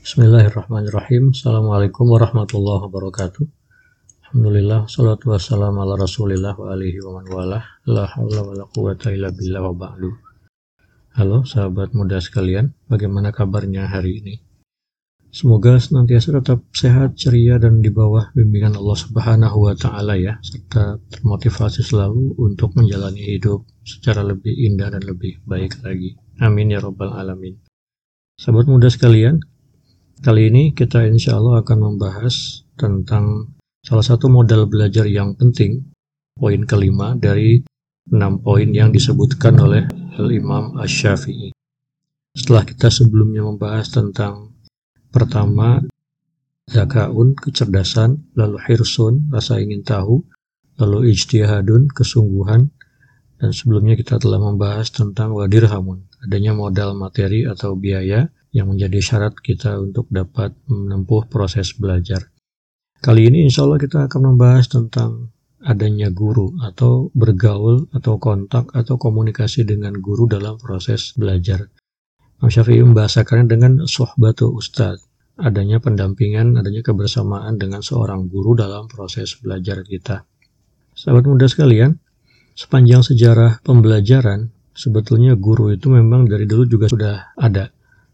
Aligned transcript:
Bismillahirrahmanirrahim. 0.00 1.36
Assalamualaikum 1.36 2.08
warahmatullahi 2.08 2.88
wabarakatuh. 2.88 3.44
Alhamdulillah, 4.24 4.88
salatu 4.88 5.28
wassalamu 5.28 5.84
ala 5.84 6.00
rasulillah 6.00 6.56
wa 6.56 6.72
alihi 6.72 7.04
wa 7.04 7.20
man 7.20 7.28
walah. 7.28 7.64
La 7.84 8.08
hawla 8.08 8.40
wa 8.40 8.56
la 8.56 8.64
quwata 8.64 9.12
illa 9.12 9.28
billah 9.28 9.60
wa 9.60 9.76
ba'du. 9.76 10.08
Halo 11.20 11.44
sahabat 11.44 11.92
muda 11.92 12.16
sekalian, 12.16 12.72
bagaimana 12.88 13.28
kabarnya 13.28 13.92
hari 13.92 14.24
ini? 14.24 14.40
Semoga 15.28 15.76
senantiasa 15.76 16.32
tetap 16.32 16.64
sehat, 16.72 17.20
ceria, 17.20 17.60
dan 17.60 17.84
di 17.84 17.92
bawah 17.92 18.32
bimbingan 18.32 18.80
Allah 18.80 18.96
Subhanahu 18.96 19.68
wa 19.68 19.76
Ta'ala, 19.76 20.16
ya, 20.16 20.40
serta 20.40 20.96
termotivasi 21.12 21.84
selalu 21.84 22.40
untuk 22.40 22.72
menjalani 22.72 23.36
hidup 23.36 23.68
secara 23.84 24.24
lebih 24.24 24.64
indah 24.64 24.96
dan 24.96 25.04
lebih 25.04 25.44
baik 25.44 25.76
lagi. 25.84 26.16
Amin 26.40 26.72
ya 26.72 26.80
Rabbal 26.80 27.12
'Alamin. 27.12 27.60
Sahabat 28.40 28.64
muda 28.64 28.88
sekalian, 28.88 29.44
Kali 30.20 30.52
ini 30.52 30.76
kita 30.76 31.08
insya 31.08 31.40
Allah 31.40 31.64
akan 31.64 31.96
membahas 31.96 32.60
tentang 32.76 33.56
salah 33.80 34.04
satu 34.04 34.28
modal 34.28 34.68
belajar 34.68 35.08
yang 35.08 35.32
penting, 35.32 35.88
poin 36.36 36.60
kelima 36.68 37.16
dari 37.16 37.64
enam 38.12 38.36
poin 38.44 38.68
yang 38.68 38.92
disebutkan 38.92 39.56
oleh 39.56 39.88
Al-Imam 40.20 40.76
Ash-Syafi'i. 40.76 41.56
Setelah 42.36 42.68
kita 42.68 42.92
sebelumnya 42.92 43.48
membahas 43.48 43.88
tentang 43.88 44.60
pertama, 45.08 45.80
zakaun, 46.68 47.32
kecerdasan, 47.32 48.36
lalu 48.36 48.60
hirsun, 48.68 49.32
rasa 49.32 49.56
ingin 49.56 49.80
tahu, 49.80 50.20
lalu 50.76 51.16
ijtihadun, 51.16 51.88
kesungguhan, 51.96 52.68
dan 53.40 53.56
sebelumnya 53.56 53.96
kita 53.96 54.20
telah 54.20 54.36
membahas 54.36 54.92
tentang 54.92 55.32
wadirhamun, 55.32 56.04
adanya 56.20 56.52
modal 56.52 56.92
materi 56.92 57.48
atau 57.48 57.72
biaya, 57.72 58.28
yang 58.50 58.70
menjadi 58.70 58.98
syarat 58.98 59.34
kita 59.38 59.78
untuk 59.78 60.10
dapat 60.10 60.54
menempuh 60.66 61.30
proses 61.30 61.74
belajar. 61.74 62.30
Kali 63.00 63.30
ini 63.30 63.48
insya 63.48 63.64
Allah 63.64 63.80
kita 63.80 64.10
akan 64.10 64.34
membahas 64.34 64.68
tentang 64.68 65.32
adanya 65.64 66.12
guru 66.12 66.56
atau 66.60 67.08
bergaul 67.16 67.88
atau 67.96 68.20
kontak 68.20 68.68
atau 68.76 68.96
komunikasi 68.96 69.64
dengan 69.64 69.96
guru 70.00 70.28
dalam 70.28 70.60
proses 70.60 71.16
belajar. 71.16 71.68
Imam 72.40 72.48
Syafi'i 72.48 72.80
membahasakannya 72.80 73.46
dengan 73.48 73.72
sohbatu 73.84 74.52
ustadz, 74.52 75.04
adanya 75.36 75.80
pendampingan, 75.80 76.56
adanya 76.56 76.80
kebersamaan 76.80 77.60
dengan 77.60 77.84
seorang 77.84 78.28
guru 78.28 78.56
dalam 78.56 78.88
proses 78.88 79.36
belajar 79.40 79.84
kita. 79.84 80.24
Sahabat 80.96 81.28
muda 81.28 81.48
sekalian, 81.48 82.00
sepanjang 82.56 83.04
sejarah 83.04 83.60
pembelajaran, 83.60 84.52
sebetulnya 84.72 85.36
guru 85.36 85.72
itu 85.72 85.92
memang 85.92 86.24
dari 86.28 86.48
dulu 86.48 86.64
juga 86.64 86.88
sudah 86.88 87.36
ada 87.36 87.68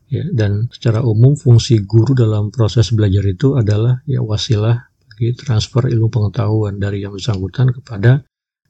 ya 0.07 0.25
dan 0.31 0.71
secara 0.71 1.03
umum 1.03 1.35
fungsi 1.35 1.83
guru 1.83 2.15
dalam 2.15 2.55
proses 2.55 2.95
belajar 2.95 3.27
itu 3.27 3.59
adalah 3.59 4.03
ya 4.07 4.23
wasilah 4.23 4.87
bagi 5.11 5.33
transfer 5.35 5.89
ilmu 5.89 6.13
pengetahuan 6.13 6.77
dari 6.77 7.03
yang 7.03 7.17
bersangkutan 7.17 7.73
kepada 7.73 8.23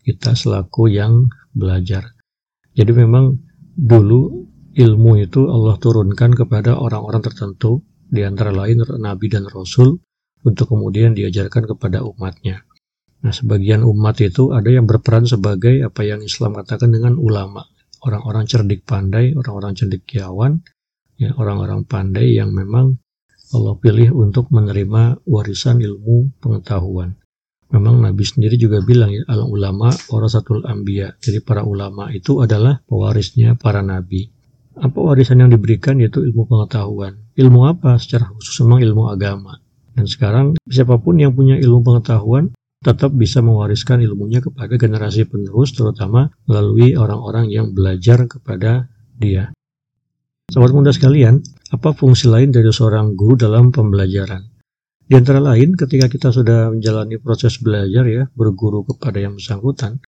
kita 0.06 0.38
selaku 0.38 0.86
yang 0.86 1.26
belajar. 1.50 2.14
Jadi 2.78 2.92
memang 2.94 3.34
dulu 3.74 4.46
ilmu 4.76 5.12
itu 5.18 5.50
Allah 5.50 5.74
turunkan 5.80 6.36
kepada 6.36 6.78
orang-orang 6.78 7.24
tertentu 7.24 7.82
di 8.06 8.22
antara 8.22 8.54
lain 8.54 8.86
nabi 9.02 9.26
dan 9.26 9.50
rasul 9.50 9.98
untuk 10.46 10.70
kemudian 10.70 11.18
diajarkan 11.18 11.66
kepada 11.66 12.06
umatnya. 12.06 12.62
Nah, 13.26 13.34
sebagian 13.34 13.82
umat 13.82 14.22
itu 14.22 14.54
ada 14.54 14.70
yang 14.70 14.86
berperan 14.86 15.26
sebagai 15.26 15.82
apa 15.82 16.06
yang 16.06 16.22
Islam 16.22 16.54
katakan 16.54 16.94
dengan 16.94 17.18
ulama, 17.18 17.66
orang-orang 18.06 18.46
cerdik 18.46 18.86
pandai, 18.86 19.34
orang-orang 19.34 19.74
cendekiawan 19.74 20.62
ya 21.16 21.32
orang-orang 21.36 21.84
pandai 21.88 22.36
yang 22.36 22.52
memang 22.52 22.96
Allah 23.54 23.74
pilih 23.78 24.12
untuk 24.12 24.50
menerima 24.50 25.22
warisan 25.24 25.78
ilmu 25.80 26.38
pengetahuan. 26.42 27.14
Memang 27.70 27.98
Nabi 27.98 28.22
sendiri 28.22 28.54
juga 28.54 28.78
bilang 28.82 29.10
ya, 29.10 29.26
al 29.26 29.42
ulama 29.42 29.90
warasatul 30.10 30.62
ambia. 30.66 31.18
Jadi 31.18 31.42
para 31.42 31.66
ulama 31.66 32.14
itu 32.14 32.38
adalah 32.38 32.78
pewarisnya 32.86 33.58
para 33.58 33.82
nabi. 33.82 34.30
Apa 34.76 34.98
warisan 35.02 35.42
yang 35.42 35.50
diberikan 35.50 35.98
yaitu 35.98 36.22
ilmu 36.22 36.46
pengetahuan. 36.46 37.18
Ilmu 37.34 37.60
apa? 37.66 37.98
Secara 37.98 38.30
khusus 38.30 38.62
memang 38.62 38.84
ilmu 38.86 39.10
agama. 39.10 39.58
Dan 39.96 40.04
sekarang 40.04 40.46
siapa 40.68 41.00
pun 41.00 41.16
yang 41.16 41.32
punya 41.32 41.56
ilmu 41.56 41.80
pengetahuan 41.80 42.52
tetap 42.84 43.10
bisa 43.16 43.40
mewariskan 43.40 44.04
ilmunya 44.04 44.44
kepada 44.44 44.76
generasi 44.76 45.24
penerus 45.24 45.72
terutama 45.72 46.28
melalui 46.44 46.92
orang-orang 46.92 47.48
yang 47.48 47.72
belajar 47.72 48.28
kepada 48.28 48.92
dia. 49.16 49.55
Sobat 50.46 50.70
muda 50.70 50.94
sekalian, 50.94 51.42
apa 51.74 51.90
fungsi 51.90 52.30
lain 52.30 52.54
dari 52.54 52.70
seorang 52.70 53.18
guru 53.18 53.34
dalam 53.34 53.74
pembelajaran? 53.74 54.46
Di 55.02 55.18
antara 55.18 55.42
lain, 55.42 55.74
ketika 55.74 56.06
kita 56.06 56.30
sudah 56.30 56.70
menjalani 56.70 57.18
proses 57.18 57.58
belajar 57.58 58.06
ya, 58.06 58.30
berguru 58.30 58.86
kepada 58.86 59.18
yang 59.18 59.34
bersangkutan, 59.34 59.98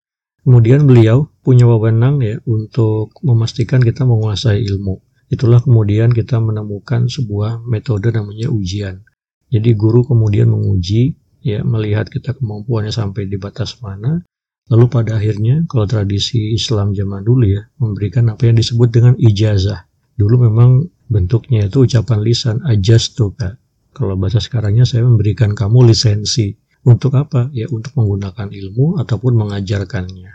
kemudian 0.47 0.87
beliau 0.87 1.27
punya 1.43 1.67
wewenang 1.67 2.23
ya 2.23 2.39
untuk 2.47 3.11
memastikan 3.19 3.83
kita 3.83 4.07
menguasai 4.07 4.63
ilmu. 4.63 5.03
Itulah 5.27 5.59
kemudian 5.59 6.15
kita 6.15 6.39
menemukan 6.39 7.11
sebuah 7.11 7.59
metode 7.67 8.07
namanya 8.15 8.47
ujian. 8.47 9.03
Jadi 9.51 9.75
guru 9.75 10.07
kemudian 10.07 10.47
menguji 10.47 11.19
ya 11.43 11.67
melihat 11.67 12.07
kita 12.07 12.31
kemampuannya 12.39 12.95
sampai 12.95 13.27
di 13.27 13.35
batas 13.35 13.75
mana, 13.83 14.23
lalu 14.71 14.87
pada 14.87 15.19
akhirnya 15.19 15.67
kalau 15.67 15.83
tradisi 15.83 16.55
Islam 16.55 16.95
zaman 16.95 17.27
dulu 17.27 17.43
ya 17.43 17.67
memberikan 17.75 18.31
apa 18.31 18.47
yang 18.47 18.55
disebut 18.55 18.87
dengan 18.87 19.19
ijazah 19.19 19.88
Dulu 20.19 20.51
memang 20.51 20.83
bentuknya 21.07 21.71
itu 21.71 21.87
ucapan 21.87 22.19
lisan 22.19 22.59
ajastuka. 22.67 23.55
Kalau 23.95 24.19
bahasa 24.19 24.43
sekarangnya 24.43 24.83
saya 24.83 25.07
memberikan 25.07 25.55
kamu 25.55 25.95
lisensi. 25.95 26.51
Untuk 26.83 27.15
apa? 27.15 27.47
Ya 27.55 27.71
untuk 27.71 27.95
menggunakan 27.95 28.51
ilmu 28.51 28.99
ataupun 28.99 29.39
mengajarkannya. 29.39 30.31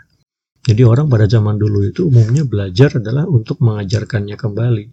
Jadi 0.65 0.81
orang 0.81 1.05
pada 1.05 1.29
zaman 1.29 1.61
dulu 1.61 1.85
itu 1.85 2.09
umumnya 2.09 2.41
belajar 2.41 2.97
adalah 2.97 3.29
untuk 3.29 3.61
mengajarkannya 3.61 4.33
kembali. 4.33 4.85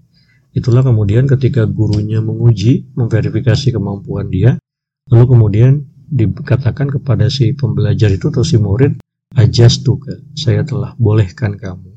Itulah 0.53 0.85
kemudian 0.85 1.25
ketika 1.25 1.65
gurunya 1.65 2.21
menguji, 2.21 2.93
memverifikasi 2.93 3.73
kemampuan 3.73 4.29
dia, 4.29 4.61
lalu 5.09 5.25
kemudian 5.33 5.89
dikatakan 6.13 6.93
kepada 6.93 7.33
si 7.33 7.57
pembelajar 7.57 8.13
itu 8.13 8.29
atau 8.29 8.45
si 8.45 8.61
murid, 8.61 9.01
ajastuka, 9.33 10.21
saya 10.37 10.61
telah 10.61 10.93
bolehkan 11.01 11.57
kamu. 11.57 11.89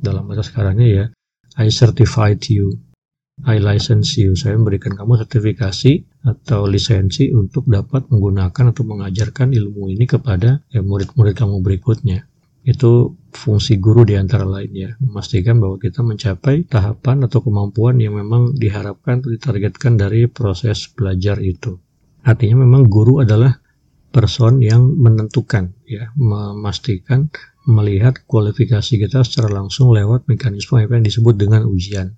Dalam 0.00 0.24
bahasa 0.24 0.48
sekarangnya 0.48 0.88
ya, 0.88 1.04
I 1.58 1.74
certified 1.74 2.46
you, 2.46 2.78
I 3.42 3.58
license 3.58 4.14
you. 4.18 4.38
Saya 4.38 4.54
memberikan 4.54 4.94
kamu 4.94 5.18
sertifikasi 5.26 6.22
atau 6.26 6.70
lisensi 6.70 7.34
untuk 7.34 7.66
dapat 7.66 8.06
menggunakan 8.10 8.70
atau 8.70 8.82
mengajarkan 8.86 9.50
ilmu 9.50 9.90
ini 9.90 10.06
kepada 10.06 10.62
ya, 10.70 10.80
murid-murid 10.86 11.34
kamu 11.34 11.58
berikutnya. 11.58 12.26
Itu 12.62 13.18
fungsi 13.34 13.78
guru 13.82 14.06
di 14.06 14.18
antara 14.18 14.46
lainnya, 14.46 14.94
memastikan 15.02 15.58
bahwa 15.58 15.82
kita 15.82 16.02
mencapai 16.02 16.66
tahapan 16.66 17.26
atau 17.26 17.42
kemampuan 17.42 17.98
yang 17.98 18.18
memang 18.18 18.54
diharapkan 18.54 19.22
atau 19.22 19.30
ditargetkan 19.34 19.98
dari 19.98 20.30
proses 20.30 20.90
belajar 20.94 21.42
itu. 21.42 21.78
Artinya 22.22 22.62
memang 22.66 22.86
guru 22.86 23.22
adalah 23.22 23.56
person 24.10 24.58
yang 24.60 24.94
menentukan, 24.98 25.74
ya, 25.86 26.10
memastikan 26.18 27.30
melihat 27.68 28.24
kualifikasi 28.24 28.96
kita 28.96 29.20
secara 29.20 29.52
langsung 29.52 29.92
lewat 29.92 30.24
mekanisme 30.24 30.80
apa 30.80 30.96
yang 30.96 31.04
disebut 31.04 31.36
dengan 31.36 31.68
ujian. 31.68 32.16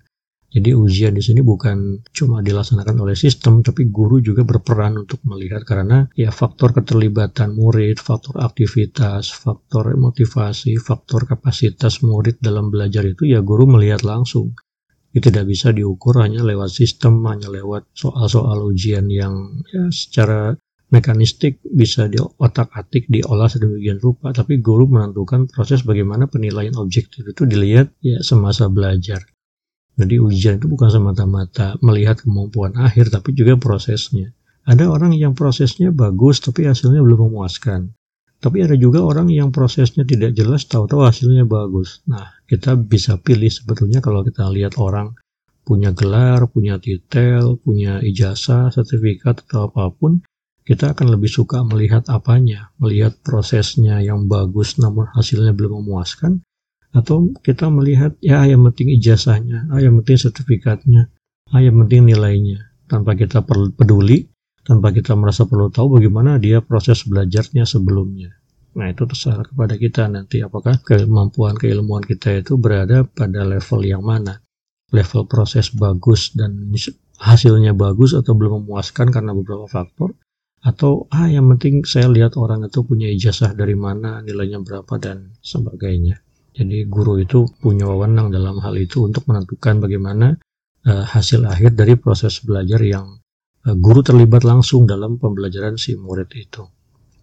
Jadi 0.51 0.75
ujian 0.75 1.15
di 1.15 1.23
sini 1.23 1.39
bukan 1.39 2.03
cuma 2.11 2.43
dilaksanakan 2.43 3.07
oleh 3.07 3.15
sistem, 3.15 3.63
tapi 3.63 3.87
guru 3.87 4.19
juga 4.19 4.43
berperan 4.43 4.99
untuk 4.99 5.23
melihat 5.23 5.63
karena 5.63 6.11
ya 6.11 6.27
faktor 6.27 6.75
keterlibatan 6.75 7.55
murid, 7.55 8.03
faktor 8.03 8.35
aktivitas, 8.43 9.31
faktor 9.31 9.95
motivasi, 9.95 10.75
faktor 10.75 11.23
kapasitas 11.23 12.03
murid 12.03 12.43
dalam 12.43 12.67
belajar 12.67 13.07
itu 13.07 13.31
ya 13.31 13.39
guru 13.39 13.63
melihat 13.63 14.03
langsung. 14.03 14.51
Itu 15.15 15.31
tidak 15.31 15.47
bisa 15.47 15.71
diukur 15.71 16.19
hanya 16.19 16.43
lewat 16.43 16.71
sistem, 16.71 17.23
hanya 17.31 17.47
lewat 17.47 17.87
soal-soal 17.95 18.67
ujian 18.67 19.07
yang 19.07 19.63
ya 19.71 19.87
secara 19.87 20.51
mekanistik 20.91 21.63
bisa 21.63 22.11
diotak-atik, 22.11 23.07
diolah 23.07 23.47
sedemikian 23.47 23.97
rupa, 24.03 24.35
tapi 24.35 24.59
guru 24.59 24.91
menentukan 24.91 25.47
proses 25.47 25.87
bagaimana 25.87 26.27
penilaian 26.27 26.75
objektif 26.75 27.23
itu 27.23 27.47
dilihat 27.47 27.95
ya 28.03 28.19
semasa 28.19 28.67
belajar. 28.67 29.23
Jadi 29.95 30.19
ujian 30.19 30.59
itu 30.59 30.67
bukan 30.67 30.91
semata-mata 30.91 31.79
melihat 31.79 32.19
kemampuan 32.19 32.75
akhir, 32.75 33.11
tapi 33.11 33.31
juga 33.31 33.55
prosesnya. 33.55 34.35
Ada 34.67 34.91
orang 34.91 35.15
yang 35.15 35.33
prosesnya 35.33 35.89
bagus, 35.89 36.43
tapi 36.43 36.67
hasilnya 36.67 37.01
belum 37.01 37.31
memuaskan. 37.31 37.95
Tapi 38.41 38.57
ada 38.65 38.73
juga 38.73 39.05
orang 39.05 39.29
yang 39.29 39.53
prosesnya 39.53 40.01
tidak 40.01 40.33
jelas, 40.33 40.65
tahu-tahu 40.65 41.05
hasilnya 41.05 41.45
bagus. 41.45 42.01
Nah, 42.09 42.33
kita 42.49 42.73
bisa 42.73 43.21
pilih 43.21 43.49
sebetulnya 43.53 44.01
kalau 44.01 44.25
kita 44.25 44.49
lihat 44.49 44.81
orang 44.81 45.13
punya 45.61 45.93
gelar, 45.93 46.49
punya 46.49 46.81
titel, 46.81 47.61
punya 47.61 48.01
ijazah, 48.01 48.73
sertifikat, 48.73 49.45
atau 49.45 49.69
apa 49.69 49.93
pun, 49.93 50.25
kita 50.61 50.93
akan 50.93 51.17
lebih 51.17 51.29
suka 51.29 51.65
melihat 51.65 52.05
apanya, 52.07 52.69
melihat 52.77 53.17
prosesnya 53.25 53.97
yang 53.99 54.29
bagus 54.29 54.77
namun 54.77 55.09
hasilnya 55.11 55.57
belum 55.57 55.81
memuaskan, 55.81 56.45
atau 56.91 57.31
kita 57.41 57.71
melihat 57.71 58.13
ya 58.19 58.43
yang 58.43 58.67
penting 58.67 58.93
ijazahnya, 58.99 59.71
ah 59.71 59.79
yang 59.79 59.97
penting 60.03 60.19
sertifikatnya, 60.19 61.07
ah 61.55 61.61
yang 61.63 61.79
penting 61.85 62.07
nilainya. 62.07 62.67
tanpa 62.91 63.15
kita 63.15 63.39
peduli, 63.47 64.27
tanpa 64.67 64.91
kita 64.91 65.15
merasa 65.15 65.47
perlu 65.47 65.71
tahu 65.71 65.95
bagaimana 65.95 66.35
dia 66.35 66.59
proses 66.59 67.07
belajarnya 67.07 67.63
sebelumnya. 67.63 68.35
Nah 68.75 68.91
itu 68.91 69.03
terserah 69.03 69.47
kepada 69.47 69.75
kita 69.75 70.11
nanti 70.11 70.43
apakah 70.43 70.79
kemampuan 70.83 71.55
keilmuan 71.55 72.03
kita 72.03 72.39
itu 72.39 72.55
berada 72.55 73.07
pada 73.07 73.47
level 73.47 73.79
yang 73.83 74.03
mana. 74.03 74.43
Level 74.91 75.23
proses 75.23 75.71
bagus 75.71 76.35
dan 76.35 76.67
hasilnya 77.15 77.71
bagus 77.71 78.11
atau 78.11 78.35
belum 78.35 78.67
memuaskan 78.67 79.07
karena 79.07 79.31
beberapa 79.31 79.71
faktor. 79.71 80.15
Atau 80.61 81.09
ah 81.09 81.25
yang 81.25 81.49
penting 81.57 81.81
saya 81.89 82.05
lihat 82.05 82.37
orang 82.37 82.69
itu 82.69 82.85
punya 82.85 83.09
ijazah 83.09 83.57
dari 83.57 83.73
mana, 83.73 84.21
nilainya 84.21 84.61
berapa 84.61 84.93
dan 85.01 85.33
sebagainya. 85.41 86.21
Jadi 86.53 86.85
guru 86.85 87.17
itu 87.17 87.49
punya 87.63 87.89
wewenang 87.89 88.29
dalam 88.29 88.61
hal 88.61 88.77
itu 88.77 89.07
untuk 89.09 89.25
menentukan 89.25 89.81
bagaimana 89.81 90.37
uh, 90.85 91.05
hasil 91.07 91.47
akhir 91.49 91.73
dari 91.73 91.97
proses 91.97 92.45
belajar 92.45 92.77
yang 92.83 93.17
uh, 93.65 93.73
guru 93.73 94.05
terlibat 94.05 94.45
langsung 94.45 94.85
dalam 94.85 95.17
pembelajaran 95.17 95.81
si 95.81 95.97
murid 95.97 96.29
itu. 96.37 96.61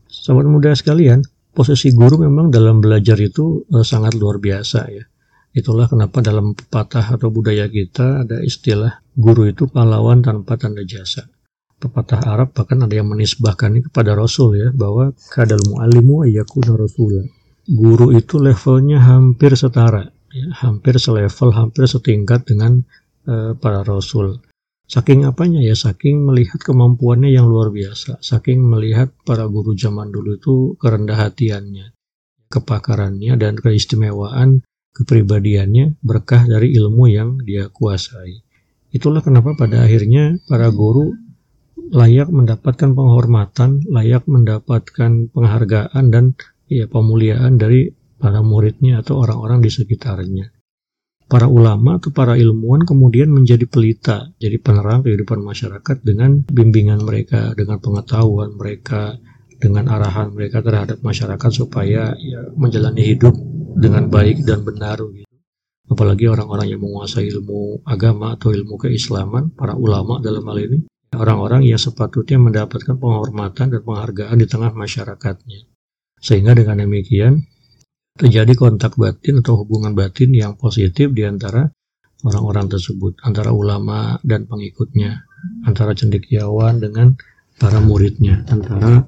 Sahabat 0.09 0.49
muda 0.49 0.73
sekalian, 0.75 1.23
posisi 1.53 1.95
guru 1.95 2.25
memang 2.25 2.51
dalam 2.51 2.83
belajar 2.83 3.21
itu 3.23 3.63
uh, 3.71 3.87
sangat 3.87 4.19
luar 4.19 4.43
biasa 4.43 4.81
ya. 4.91 5.05
Itulah 5.55 5.87
kenapa 5.87 6.19
dalam 6.25 6.59
pepatah 6.59 7.15
atau 7.15 7.31
budaya 7.31 7.71
kita 7.71 8.27
ada 8.27 8.43
istilah 8.43 9.01
guru 9.15 9.47
itu 9.47 9.71
pahlawan 9.71 10.27
tanpa 10.27 10.59
tanda 10.59 10.83
jasa. 10.83 11.29
Pepatah 11.79 12.27
Arab 12.27 12.51
bahkan 12.59 12.83
ada 12.83 12.91
yang 12.91 13.07
menisbahkan 13.07 13.71
ini 13.71 13.87
kepada 13.87 14.19
Rasul 14.19 14.59
ya 14.59 14.69
bahwa 14.75 15.15
kadal 15.31 15.63
mu'alimu 15.63 16.27
ayyakuna 16.27 16.75
rasulah. 16.75 17.23
Guru 17.71 18.11
itu 18.19 18.43
levelnya 18.43 18.99
hampir 18.99 19.55
setara, 19.55 20.11
ya, 20.35 20.47
hampir 20.59 20.99
selevel, 20.99 21.55
hampir 21.55 21.87
setingkat 21.87 22.51
dengan 22.51 22.83
uh, 23.31 23.55
para 23.55 23.87
Rasul. 23.87 24.43
Saking 24.89 25.29
apanya 25.29 25.61
ya, 25.63 25.77
saking 25.77 26.25
melihat 26.25 26.59
kemampuannya 26.65 27.31
yang 27.31 27.47
luar 27.47 27.71
biasa, 27.71 28.19
saking 28.25 28.59
melihat 28.59 29.13
para 29.23 29.47
guru 29.47 29.77
zaman 29.79 30.11
dulu 30.11 30.35
itu 30.35 30.55
kerendah 30.81 31.29
hatiannya, 31.29 31.95
kepakarannya 32.51 33.37
dan 33.37 33.55
keistimewaan 33.55 34.65
kepribadiannya 34.99 36.01
berkah 36.03 36.43
dari 36.43 36.75
ilmu 36.75 37.07
yang 37.07 37.39
dia 37.47 37.71
kuasai. 37.71 38.43
Itulah 38.91 39.23
kenapa 39.23 39.55
pada 39.55 39.85
akhirnya 39.85 40.41
para 40.49 40.73
guru 40.73 41.28
layak 41.93 42.29
mendapatkan 42.29 42.93
penghormatan, 42.95 43.85
layak 43.89 44.25
mendapatkan 44.29 45.33
penghargaan 45.33 46.05
dan 46.13 46.25
ya 46.69 46.89
pemuliaan 46.89 47.57
dari 47.57 47.93
para 48.19 48.43
muridnya 48.45 49.01
atau 49.01 49.23
orang-orang 49.23 49.63
di 49.63 49.71
sekitarnya 49.71 50.59
para 51.29 51.45
ulama 51.45 52.01
atau 52.01 52.09
para 52.11 52.35
ilmuwan 52.41 52.89
kemudian 52.89 53.29
menjadi 53.29 53.69
pelita, 53.69 54.33
jadi 54.41 54.57
penerang 54.59 55.05
kehidupan 55.05 55.45
masyarakat 55.45 56.01
dengan 56.01 56.41
bimbingan 56.49 57.05
mereka, 57.05 57.53
dengan 57.53 57.79
pengetahuan 57.85 58.57
mereka, 58.57 59.21
dengan 59.61 59.93
arahan 59.93 60.33
mereka 60.33 60.65
terhadap 60.65 61.05
masyarakat 61.05 61.51
supaya 61.53 62.17
ya, 62.17 62.41
menjalani 62.57 63.05
hidup 63.05 63.37
dengan 63.77 64.09
baik 64.09 64.43
dan 64.49 64.65
benar 64.65 64.99
gitu. 65.05 65.29
Apalagi 65.89 66.29
orang-orang 66.29 66.73
yang 66.73 66.81
menguasai 66.81 67.29
ilmu 67.29 67.85
agama 67.85 68.37
atau 68.37 68.53
ilmu 68.53 68.81
keislaman, 68.81 69.53
para 69.53 69.77
ulama 69.77 70.21
dalam 70.25 70.45
hal 70.49 70.59
ini, 70.65 70.89
orang-orang 71.15 71.65
yang 71.65 71.81
sepatutnya 71.81 72.37
mendapatkan 72.37 72.97
penghormatan 73.01 73.73
dan 73.73 73.81
penghargaan 73.81 74.37
di 74.37 74.47
tengah 74.49 74.73
masyarakatnya. 74.77 75.65
Sehingga 76.19 76.53
dengan 76.53 76.83
demikian, 76.83 77.41
terjadi 78.19 78.53
kontak 78.59 78.99
batin 78.99 79.41
atau 79.41 79.63
hubungan 79.63 79.95
batin 79.95 80.35
yang 80.35 80.59
positif 80.59 81.15
di 81.15 81.23
antara 81.23 81.71
orang-orang 82.27 82.67
tersebut, 82.67 83.23
antara 83.23 83.55
ulama 83.55 84.19
dan 84.27 84.51
pengikutnya, 84.51 85.23
antara 85.63 85.95
cendekiawan 85.95 86.83
dengan 86.83 87.15
para 87.63 87.79
muridnya, 87.79 88.43
antara 88.51 89.07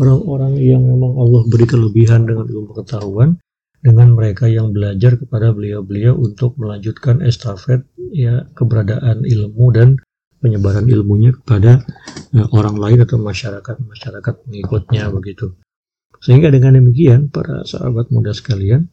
orang-orang 0.00 0.56
yang 0.56 0.82
memang 0.84 1.12
Allah 1.20 1.42
beri 1.52 1.66
kelebihan 1.68 2.24
dengan 2.24 2.48
ilmu 2.48 2.72
pengetahuan 2.72 3.36
dengan 3.84 4.16
mereka 4.16 4.48
yang 4.48 4.72
belajar 4.72 5.20
kepada 5.20 5.52
beliau-beliau 5.52 6.16
untuk 6.16 6.56
melanjutkan 6.56 7.20
estafet 7.22 7.84
ya 8.10 8.48
keberadaan 8.56 9.22
ilmu 9.22 9.66
dan 9.70 10.00
penyebaran 10.46 10.86
ilmunya 10.86 11.34
kepada 11.34 11.82
uh, 12.38 12.46
orang 12.54 12.78
lain 12.78 13.02
atau 13.02 13.18
masyarakat 13.18 13.76
masyarakat 13.82 14.34
pengikutnya 14.46 15.10
begitu. 15.10 15.58
Sehingga 16.22 16.48
dengan 16.48 16.78
demikian, 16.78 17.28
para 17.28 17.66
sahabat 17.66 18.08
muda 18.14 18.32
sekalian, 18.32 18.88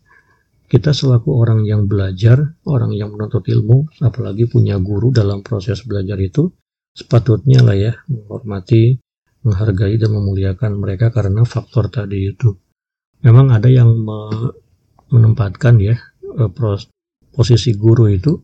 kita 0.67 0.91
selaku 0.91 1.38
orang 1.38 1.63
yang 1.63 1.85
belajar, 1.85 2.57
orang 2.65 2.91
yang 2.97 3.13
menuntut 3.13 3.45
ilmu, 3.45 3.88
apalagi 4.01 4.50
punya 4.50 4.81
guru 4.81 5.13
dalam 5.13 5.45
proses 5.45 5.85
belajar 5.85 6.17
itu, 6.19 6.50
sepatutnya 6.97 7.61
lah 7.61 7.77
ya 7.77 7.94
menghormati, 8.09 8.97
menghargai 9.45 9.95
dan 10.01 10.11
memuliakan 10.17 10.71
mereka 10.81 11.13
karena 11.13 11.45
faktor 11.45 11.94
tadi 11.94 12.33
itu. 12.33 12.57
Memang 13.23 13.56
ada 13.56 13.71
yang 13.71 14.03
menempatkan 15.07 15.79
ya 15.79 15.95
eh, 16.19 16.51
posisi 17.31 17.71
guru 17.77 18.11
itu 18.11 18.35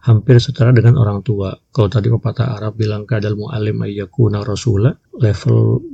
hampir 0.00 0.40
setara 0.40 0.72
dengan 0.72 0.96
orang 0.96 1.20
tua. 1.20 1.52
Kalau 1.72 1.88
tadi 1.92 2.08
pepatah 2.08 2.56
Arab 2.56 2.76
bilang 2.80 3.04
kadal 3.04 3.36
mu'alim 3.36 3.84
ayyakuna 3.84 4.40
rasulah, 4.44 4.96
level 5.20 5.84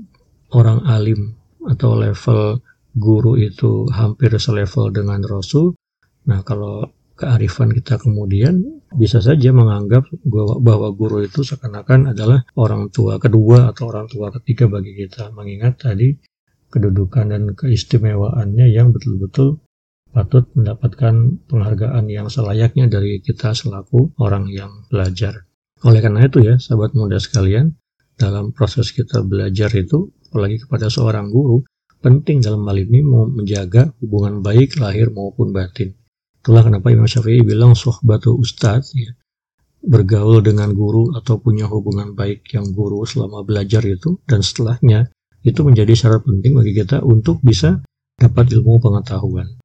orang 0.55 0.87
alim 0.87 1.35
atau 1.67 1.99
level 1.99 2.63
guru 2.97 3.37
itu 3.37 3.91
hampir 3.91 4.33
selevel 4.39 4.95
dengan 4.95 5.21
Rasul. 5.27 5.75
Nah, 6.31 6.41
kalau 6.47 6.87
kearifan 7.17 7.73
kita 7.73 8.01
kemudian 8.01 8.61
bisa 8.95 9.21
saja 9.21 9.53
menganggap 9.53 10.07
bahwa 10.63 10.93
guru 10.93 11.25
itu 11.25 11.43
seakan-akan 11.43 12.17
adalah 12.17 12.45
orang 12.57 12.93
tua 12.93 13.17
kedua 13.21 13.73
atau 13.73 13.93
orang 13.93 14.07
tua 14.07 14.33
ketiga 14.41 14.71
bagi 14.71 14.97
kita. 14.97 15.33
Mengingat 15.35 15.83
tadi 15.83 16.15
kedudukan 16.71 17.33
dan 17.33 17.43
keistimewaannya 17.57 18.69
yang 18.69 18.93
betul-betul 18.93 19.61
patut 20.17 20.49
mendapatkan 20.57 21.45
penghargaan 21.45 22.09
yang 22.09 22.33
selayaknya 22.33 22.89
dari 22.89 23.21
kita 23.21 23.53
selaku 23.53 24.17
orang 24.17 24.49
yang 24.49 24.73
belajar. 24.89 25.45
Oleh 25.85 26.01
karena 26.01 26.25
itu 26.25 26.41
ya, 26.41 26.57
sahabat 26.57 26.97
muda 26.97 27.21
sekalian, 27.21 27.77
dalam 28.17 28.57
proses 28.57 28.97
kita 28.97 29.21
belajar 29.21 29.69
itu 29.77 30.09
apalagi 30.33 30.65
kepada 30.65 30.89
seorang 30.89 31.29
guru, 31.29 31.61
penting 32.01 32.41
dalam 32.41 32.65
hal 32.65 32.81
ini 32.81 33.05
mau 33.05 33.29
menjaga 33.29 33.93
hubungan 34.01 34.41
baik 34.41 34.81
lahir 34.81 35.13
maupun 35.13 35.53
batin. 35.53 35.93
Itulah 36.41 36.65
kenapa 36.65 36.89
Imam 36.89 37.05
Syafi'i 37.05 37.45
bilang 37.45 37.77
sohbatu 37.77 38.41
ustadz, 38.41 38.97
ya, 38.97 39.13
bergaul 39.85 40.41
dengan 40.41 40.73
guru 40.73 41.13
atau 41.13 41.37
punya 41.45 41.69
hubungan 41.69 42.17
baik 42.17 42.49
yang 42.57 42.73
guru 42.73 43.05
selama 43.05 43.45
belajar 43.45 43.85
itu 43.85 44.17
dan 44.25 44.41
setelahnya 44.41 45.13
itu 45.45 45.61
menjadi 45.61 45.93
syarat 45.93 46.25
penting 46.25 46.57
bagi 46.57 46.73
kita 46.73 47.05
untuk 47.05 47.45
bisa 47.45 47.85
dapat 48.17 48.49
ilmu 48.57 48.81
pengetahuan. 48.81 49.61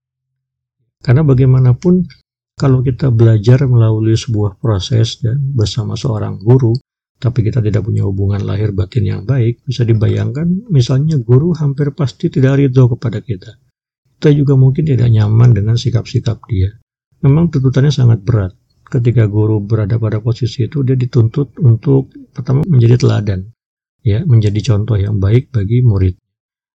Karena 1.01 1.25
bagaimanapun 1.25 2.05
kalau 2.61 2.85
kita 2.85 3.09
belajar 3.09 3.65
melalui 3.65 4.13
sebuah 4.13 4.61
proses 4.61 5.17
dan 5.17 5.41
bersama 5.57 5.97
seorang 5.97 6.37
guru, 6.37 6.77
tapi 7.17 7.41
kita 7.41 7.57
tidak 7.61 7.85
punya 7.85 8.05
hubungan 8.05 8.45
lahir 8.45 8.69
batin 8.69 9.05
yang 9.05 9.21
baik, 9.25 9.65
bisa 9.65 9.81
dibayangkan 9.81 10.69
misalnya 10.69 11.17
guru 11.17 11.57
hampir 11.57 11.89
pasti 11.97 12.29
tidak 12.29 12.61
ridho 12.61 12.85
kepada 12.97 13.17
kita. 13.21 13.57
Kita 14.21 14.29
juga 14.37 14.53
mungkin 14.53 14.85
tidak 14.85 15.09
nyaman 15.09 15.57
dengan 15.57 15.73
sikap-sikap 15.73 16.37
dia. 16.45 16.69
Memang 17.25 17.49
tuntutannya 17.49 17.89
sangat 17.89 18.21
berat. 18.21 18.53
Ketika 18.85 19.25
guru 19.25 19.57
berada 19.57 19.97
pada 19.97 20.21
posisi 20.21 20.69
itu, 20.69 20.85
dia 20.85 20.93
dituntut 20.93 21.57
untuk 21.65 22.13
pertama 22.29 22.61
menjadi 22.69 23.01
teladan, 23.01 23.49
ya, 24.05 24.21
menjadi 24.21 24.61
contoh 24.61 25.01
yang 25.01 25.17
baik 25.17 25.49
bagi 25.49 25.81
murid. 25.81 26.20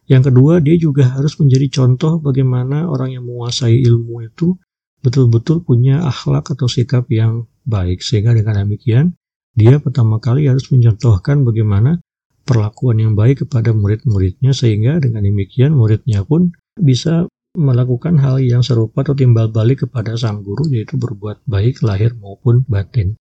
Yang 0.04 0.32
kedua, 0.32 0.60
dia 0.60 0.76
juga 0.76 1.08
harus 1.16 1.40
menjadi 1.40 1.80
contoh 1.80 2.20
bagaimana 2.20 2.88
orang 2.88 3.16
yang 3.16 3.24
menguasai 3.24 3.80
ilmu 3.88 4.28
itu 4.28 4.56
betul-betul 5.00 5.64
punya 5.64 6.04
akhlak 6.04 6.52
atau 6.52 6.68
sikap 6.68 7.08
yang 7.08 7.48
baik. 7.64 8.04
Sehingga 8.04 8.36
dengan 8.36 8.64
demikian, 8.64 9.16
dia 9.56 9.80
pertama 9.80 10.20
kali 10.20 10.50
harus 10.50 10.68
mencontohkan 10.68 11.46
bagaimana 11.46 12.02
perlakuan 12.44 13.00
yang 13.00 13.12
baik 13.16 13.48
kepada 13.48 13.72
murid-muridnya 13.72 14.52
sehingga 14.52 15.00
dengan 15.00 15.24
demikian 15.24 15.72
muridnya 15.72 16.26
pun 16.28 16.52
bisa 16.76 17.24
melakukan 17.54 18.18
hal 18.18 18.42
yang 18.42 18.60
serupa 18.60 19.06
atau 19.06 19.14
timbal 19.14 19.48
balik 19.48 19.88
kepada 19.88 20.18
sang 20.18 20.42
guru 20.42 20.68
yaitu 20.74 20.98
berbuat 20.98 21.46
baik 21.46 21.80
lahir 21.86 22.12
maupun 22.18 22.66
batin. 22.66 23.14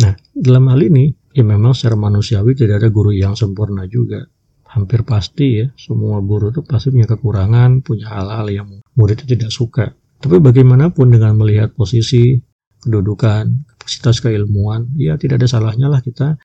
Nah, 0.00 0.14
dalam 0.32 0.70
hal 0.70 0.80
ini 0.80 1.10
ya 1.34 1.42
memang 1.42 1.74
secara 1.74 1.98
manusiawi 1.98 2.54
tidak 2.54 2.82
ada 2.82 2.88
guru 2.94 3.10
yang 3.10 3.34
sempurna 3.34 3.84
juga. 3.90 4.26
Hampir 4.74 5.06
pasti 5.06 5.62
ya, 5.62 5.70
semua 5.78 6.18
guru 6.18 6.50
itu 6.50 6.66
pasti 6.66 6.90
punya 6.90 7.06
kekurangan, 7.06 7.86
punya 7.86 8.10
hal-hal 8.10 8.46
yang 8.50 8.68
murid 8.98 9.22
tidak 9.22 9.54
suka. 9.54 9.94
Tapi 10.18 10.42
bagaimanapun 10.42 11.14
dengan 11.14 11.38
melihat 11.38 11.70
posisi, 11.78 12.42
kedudukan, 12.82 13.70
kapasitas 13.70 14.18
keilmuan, 14.18 14.90
ya 14.98 15.14
tidak 15.14 15.38
ada 15.38 15.48
salahnya 15.48 15.86
lah 15.86 16.02
kita 16.02 16.42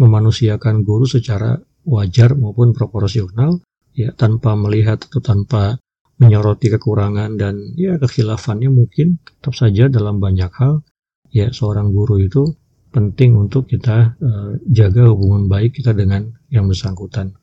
memanusiakan 0.00 0.88
guru 0.88 1.04
secara 1.04 1.60
wajar 1.84 2.32
maupun 2.32 2.72
proporsional, 2.72 3.60
ya 3.92 4.16
tanpa 4.16 4.56
melihat 4.56 5.04
atau 5.04 5.20
tanpa 5.20 5.76
menyoroti 6.16 6.72
kekurangan 6.72 7.36
dan 7.36 7.60
ya 7.76 8.00
kekhilafannya 8.00 8.72
mungkin 8.72 9.20
tetap 9.20 9.52
saja 9.52 9.92
dalam 9.92 10.16
banyak 10.16 10.48
hal, 10.48 10.80
ya 11.28 11.52
seorang 11.52 11.92
guru 11.92 12.24
itu 12.24 12.56
penting 12.88 13.36
untuk 13.36 13.68
kita 13.68 14.16
uh, 14.16 14.56
jaga 14.64 15.12
hubungan 15.12 15.52
baik 15.52 15.76
kita 15.76 15.92
dengan 15.92 16.32
yang 16.48 16.64
bersangkutan. 16.64 17.36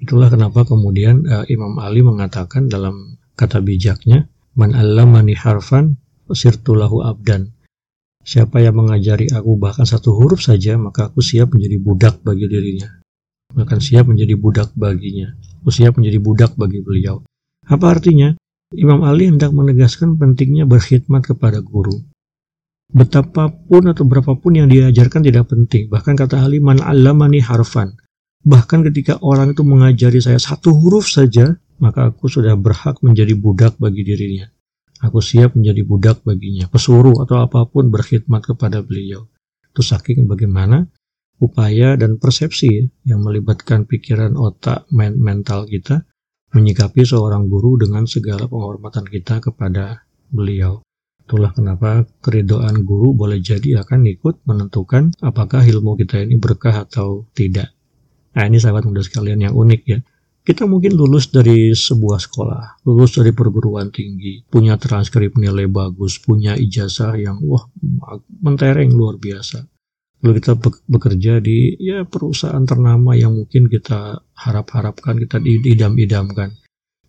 Itulah 0.00 0.32
kenapa 0.32 0.64
kemudian 0.64 1.28
uh, 1.28 1.44
Imam 1.52 1.76
Ali 1.76 2.00
mengatakan 2.00 2.72
dalam 2.72 3.20
kata 3.36 3.60
bijaknya, 3.60 4.24
"Man 4.56 4.72
allamani 4.72 5.36
harfan 5.36 6.00
sirtulahu 6.32 7.04
abdan." 7.04 7.52
Siapa 8.20 8.60
yang 8.60 8.76
mengajari 8.76 9.28
aku 9.32 9.56
bahkan 9.60 9.84
satu 9.84 10.12
huruf 10.16 10.44
saja, 10.44 10.76
maka 10.76 11.08
aku 11.08 11.24
siap 11.24 11.52
menjadi 11.56 11.76
budak 11.80 12.14
bagi 12.20 12.48
dirinya. 12.48 13.00
Bahkan 13.52 13.78
siap 13.80 14.08
menjadi 14.08 14.36
budak 14.36 14.72
baginya. 14.76 15.36
Aku 15.60 15.72
siap 15.72 15.96
menjadi 15.96 16.20
budak 16.20 16.52
bagi 16.56 16.80
beliau. 16.84 17.24
Apa 17.68 17.96
artinya? 17.96 18.36
Imam 18.70 19.02
Ali 19.02 19.26
hendak 19.26 19.50
menegaskan 19.50 20.14
pentingnya 20.14 20.62
berkhidmat 20.62 21.26
kepada 21.26 21.58
guru. 21.58 22.06
Betapapun 22.90 23.90
atau 23.90 24.06
berapapun 24.06 24.54
yang 24.54 24.68
diajarkan 24.70 25.26
tidak 25.26 25.50
penting. 25.50 25.90
Bahkan 25.90 26.14
kata 26.14 26.46
Ali, 26.46 26.62
man 26.62 26.78
allamani 26.78 27.42
harfan. 27.42 27.98
Bahkan 28.40 28.88
ketika 28.88 29.20
orang 29.20 29.52
itu 29.52 29.60
mengajari 29.60 30.20
saya 30.24 30.40
satu 30.40 30.72
huruf 30.72 31.12
saja, 31.12 31.60
maka 31.76 32.08
aku 32.08 32.28
sudah 32.28 32.56
berhak 32.56 33.00
menjadi 33.04 33.36
budak 33.36 33.76
bagi 33.76 34.00
dirinya. 34.00 34.48
Aku 35.00 35.24
siap 35.24 35.56
menjadi 35.56 35.80
budak 35.84 36.20
baginya, 36.24 36.68
pesuruh 36.68 37.24
atau 37.24 37.40
apa 37.40 37.64
pun 37.68 37.88
berkhidmat 37.88 38.44
kepada 38.44 38.84
beliau. 38.84 39.28
Itu 39.72 39.80
saking 39.80 40.28
bagaimana 40.28 40.84
upaya 41.40 41.96
dan 41.96 42.20
persepsi 42.20 42.92
yang 43.08 43.24
melibatkan 43.24 43.88
pikiran 43.88 44.36
otak 44.36 44.84
mental 44.92 45.64
kita 45.64 46.04
menyikapi 46.52 47.00
seorang 47.00 47.48
guru 47.48 47.80
dengan 47.80 48.04
segala 48.04 48.44
penghormatan 48.44 49.08
kita 49.08 49.40
kepada 49.40 50.04
beliau. 50.28 50.84
Itulah 51.24 51.54
kenapa 51.54 52.04
keridoan 52.20 52.82
guru 52.84 53.14
boleh 53.16 53.40
jadi 53.40 53.80
akan 53.80 54.04
ikut 54.04 54.44
menentukan 54.44 55.16
apakah 55.24 55.62
ilmu 55.64 55.96
kita 55.96 56.26
ini 56.26 56.36
berkah 56.36 56.84
atau 56.84 57.30
tidak. 57.32 57.72
Nah 58.36 58.44
ini 58.46 58.58
sahabat 58.62 58.86
muda 58.86 59.02
sekalian 59.02 59.50
yang 59.50 59.54
unik 59.54 59.82
ya. 59.86 59.98
Kita 60.40 60.64
mungkin 60.64 60.96
lulus 60.96 61.28
dari 61.28 61.76
sebuah 61.76 62.16
sekolah, 62.16 62.82
lulus 62.88 63.20
dari 63.20 63.30
perguruan 63.36 63.92
tinggi, 63.92 64.40
punya 64.48 64.80
transkrip 64.80 65.36
nilai 65.36 65.68
bagus, 65.68 66.16
punya 66.16 66.56
ijazah 66.56 67.12
yang 67.20 67.38
wah 67.44 67.68
mentereng 68.40 68.90
luar 68.90 69.20
biasa 69.20 69.60
lalu 70.20 70.36
kita 70.40 70.52
bekerja 70.84 71.32
di 71.40 71.80
ya 71.80 72.04
perusahaan 72.04 72.60
ternama 72.64 73.16
yang 73.16 73.32
mungkin 73.32 73.72
kita 73.72 74.20
harap-harapkan, 74.36 75.16
kita 75.16 75.40
idam-idamkan. 75.40 76.52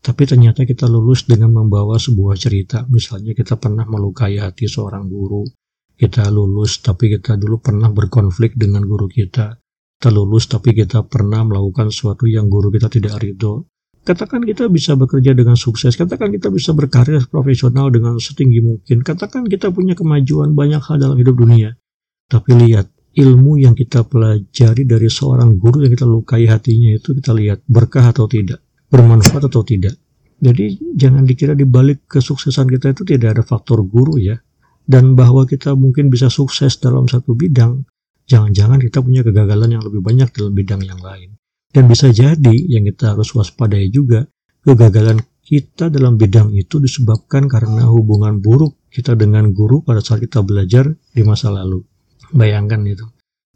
Tapi 0.02 0.24
ternyata 0.26 0.66
kita 0.66 0.90
lulus 0.90 1.30
dengan 1.30 1.54
membawa 1.54 2.02
sebuah 2.02 2.34
cerita. 2.34 2.88
Misalnya 2.90 3.38
kita 3.38 3.60
pernah 3.62 3.86
melukai 3.86 4.42
hati 4.42 4.66
seorang 4.66 5.06
guru. 5.06 5.46
Kita 5.94 6.26
lulus 6.34 6.82
tapi 6.82 7.14
kita 7.14 7.38
dulu 7.38 7.62
pernah 7.62 7.94
berkonflik 7.94 8.58
dengan 8.58 8.82
guru 8.82 9.06
kita. 9.06 9.61
Kita 10.02 10.10
lulus 10.10 10.50
tapi 10.50 10.74
kita 10.74 11.06
pernah 11.06 11.46
melakukan 11.46 11.94
sesuatu 11.94 12.26
yang 12.26 12.50
guru 12.50 12.74
kita 12.74 12.90
tidak 12.90 13.22
ridho. 13.22 13.70
Katakan 14.02 14.42
kita 14.42 14.66
bisa 14.66 14.98
bekerja 14.98 15.38
dengan 15.38 15.54
sukses, 15.54 15.94
katakan 15.94 16.34
kita 16.34 16.50
bisa 16.50 16.74
berkarir 16.74 17.22
profesional 17.30 17.94
dengan 17.94 18.18
setinggi 18.18 18.66
mungkin, 18.66 19.06
katakan 19.06 19.46
kita 19.46 19.70
punya 19.70 19.94
kemajuan 19.94 20.58
banyak 20.58 20.82
hal 20.82 20.98
dalam 20.98 21.22
hidup 21.22 21.38
dunia. 21.38 21.78
Tapi 22.26 22.50
lihat, 22.66 22.90
ilmu 23.14 23.62
yang 23.62 23.78
kita 23.78 24.02
pelajari 24.10 24.90
dari 24.90 25.06
seorang 25.06 25.62
guru 25.62 25.86
yang 25.86 25.94
kita 25.94 26.10
lukai 26.10 26.50
hatinya 26.50 26.98
itu 26.98 27.14
kita 27.14 27.38
lihat 27.38 27.62
berkah 27.70 28.10
atau 28.10 28.26
tidak, 28.26 28.58
bermanfaat 28.90 29.54
atau 29.54 29.62
tidak. 29.62 30.02
Jadi 30.42 30.98
jangan 30.98 31.30
dikira 31.30 31.54
di 31.54 31.70
balik 31.70 32.10
kesuksesan 32.10 32.66
kita 32.74 32.98
itu 32.98 33.06
tidak 33.06 33.38
ada 33.38 33.44
faktor 33.46 33.86
guru 33.86 34.18
ya. 34.18 34.34
Dan 34.82 35.14
bahwa 35.14 35.46
kita 35.46 35.78
mungkin 35.78 36.10
bisa 36.10 36.34
sukses 36.34 36.82
dalam 36.82 37.06
satu 37.06 37.38
bidang, 37.38 37.86
jangan-jangan 38.32 38.80
kita 38.80 39.04
punya 39.04 39.22
kegagalan 39.28 39.76
yang 39.76 39.84
lebih 39.84 40.00
banyak 40.00 40.32
dalam 40.32 40.56
bidang 40.56 40.82
yang 40.88 41.04
lain. 41.04 41.36
Dan 41.72 41.88
bisa 41.92 42.08
jadi 42.12 42.56
yang 42.72 42.88
kita 42.88 43.16
harus 43.16 43.32
waspadai 43.36 43.92
juga, 43.92 44.24
kegagalan 44.64 45.20
kita 45.44 45.92
dalam 45.92 46.16
bidang 46.16 46.56
itu 46.56 46.80
disebabkan 46.80 47.52
karena 47.52 47.92
hubungan 47.92 48.40
buruk 48.40 48.80
kita 48.88 49.20
dengan 49.20 49.52
guru 49.52 49.84
pada 49.84 50.00
saat 50.00 50.24
kita 50.24 50.40
belajar 50.44 50.88
di 51.12 51.22
masa 51.28 51.52
lalu. 51.52 51.84
Bayangkan 52.32 52.80
itu, 52.88 53.04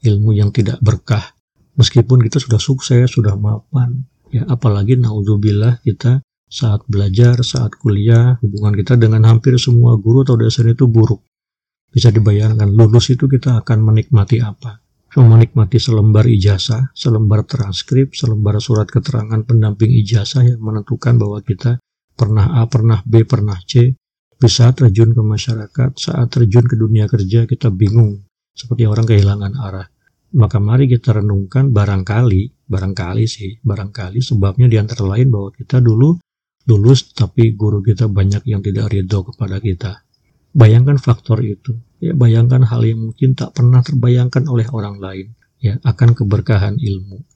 ilmu 0.04 0.36
yang 0.36 0.52
tidak 0.52 0.84
berkah. 0.84 1.24
Meskipun 1.76 2.24
kita 2.24 2.40
sudah 2.40 2.60
sukses, 2.60 3.08
sudah 3.12 3.36
mapan, 3.36 4.08
ya 4.32 4.48
apalagi 4.48 5.00
naudzubillah 5.00 5.84
kita 5.84 6.24
saat 6.48 6.88
belajar, 6.88 7.44
saat 7.44 7.76
kuliah, 7.76 8.40
hubungan 8.40 8.76
kita 8.80 8.96
dengan 8.96 9.28
hampir 9.28 9.60
semua 9.60 10.00
guru 10.00 10.24
atau 10.24 10.40
dosen 10.40 10.72
itu 10.72 10.88
buruk. 10.88 11.20
Bisa 11.96 12.12
dibayangkan, 12.12 12.76
lulus 12.76 13.08
itu 13.08 13.24
kita 13.32 13.64
akan 13.64 13.80
menikmati 13.80 14.44
apa? 14.44 14.84
Menikmati 15.16 15.80
selembar 15.80 16.28
ijazah, 16.28 16.92
selembar 16.92 17.48
transkrip, 17.48 18.12
selembar 18.12 18.60
surat 18.60 18.92
keterangan 18.92 19.40
pendamping 19.48 19.96
ijazah 20.04 20.44
yang 20.44 20.60
menentukan 20.60 21.16
bahwa 21.16 21.40
kita 21.40 21.80
pernah 22.20 22.60
A, 22.60 22.68
pernah 22.68 23.00
B, 23.08 23.24
pernah 23.24 23.56
C, 23.64 23.96
bisa 24.36 24.76
terjun 24.76 25.16
ke 25.16 25.24
masyarakat, 25.24 25.96
saat 25.96 26.28
terjun 26.36 26.68
ke 26.68 26.76
dunia 26.76 27.08
kerja 27.08 27.48
kita 27.48 27.72
bingung 27.72 28.28
seperti 28.52 28.84
orang 28.84 29.08
kehilangan 29.08 29.56
arah. 29.56 29.88
Maka 30.36 30.60
mari 30.60 30.92
kita 30.92 31.16
renungkan 31.16 31.72
barangkali, 31.72 32.68
barangkali 32.68 33.24
sih, 33.24 33.56
barangkali 33.64 34.20
sebabnya 34.20 34.68
di 34.68 34.76
antara 34.76 35.08
lain 35.16 35.32
bahwa 35.32 35.48
kita 35.56 35.80
dulu 35.80 36.20
lulus 36.68 37.16
tapi 37.16 37.56
guru 37.56 37.80
kita 37.80 38.12
banyak 38.12 38.44
yang 38.52 38.60
tidak 38.60 38.92
ridho 38.92 39.24
kepada 39.32 39.64
kita. 39.64 40.05
Bayangkan 40.56 40.96
faktor 40.96 41.44
itu. 41.44 41.76
Ya, 42.00 42.16
bayangkan 42.16 42.64
hal 42.64 42.88
yang 42.88 43.12
mungkin 43.12 43.36
tak 43.36 43.60
pernah 43.60 43.84
terbayangkan 43.84 44.48
oleh 44.48 44.64
orang 44.72 45.04
lain. 45.04 45.36
Ya, 45.60 45.76
akan 45.84 46.16
keberkahan 46.16 46.80
ilmu. 46.80 47.28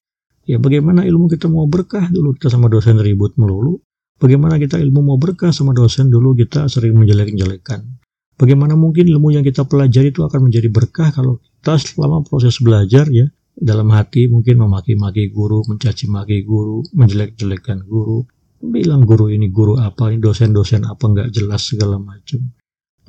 Ya, 0.47 0.55
bagaimana 0.57 1.03
ilmu 1.03 1.27
kita 1.27 1.51
mau 1.51 1.67
berkah 1.67 2.07
dulu 2.07 2.39
kita 2.39 2.47
sama 2.47 2.71
dosen 2.71 2.95
ribut 2.97 3.35
melulu. 3.35 3.83
Bagaimana 4.19 4.55
kita 4.55 4.79
ilmu 4.79 5.03
mau 5.03 5.17
berkah 5.19 5.51
sama 5.51 5.75
dosen 5.75 6.07
dulu 6.07 6.31
kita 6.35 6.71
sering 6.71 6.95
menjelek-jelekan. 6.95 7.99
Bagaimana 8.39 8.79
mungkin 8.79 9.03
ilmu 9.11 9.35
yang 9.35 9.43
kita 9.43 9.67
pelajari 9.67 10.15
itu 10.15 10.23
akan 10.23 10.47
menjadi 10.47 10.71
berkah 10.71 11.11
kalau 11.11 11.43
kita 11.43 11.75
selama 11.75 12.23
proses 12.23 12.55
belajar 12.63 13.11
ya 13.11 13.27
dalam 13.59 13.91
hati 13.91 14.31
mungkin 14.31 14.63
memaki-maki 14.63 15.27
guru, 15.35 15.67
mencaci 15.67 16.07
maki 16.07 16.47
guru, 16.47 16.79
menjelek-jelekkan 16.95 17.83
guru, 17.83 18.23
bilang 18.63 19.03
guru 19.03 19.27
ini 19.27 19.51
guru 19.51 19.75
apa, 19.75 20.11
ini 20.11 20.23
dosen-dosen 20.23 20.87
apa 20.87 21.03
nggak 21.03 21.29
jelas 21.35 21.67
segala 21.67 21.99
macam. 21.99 22.39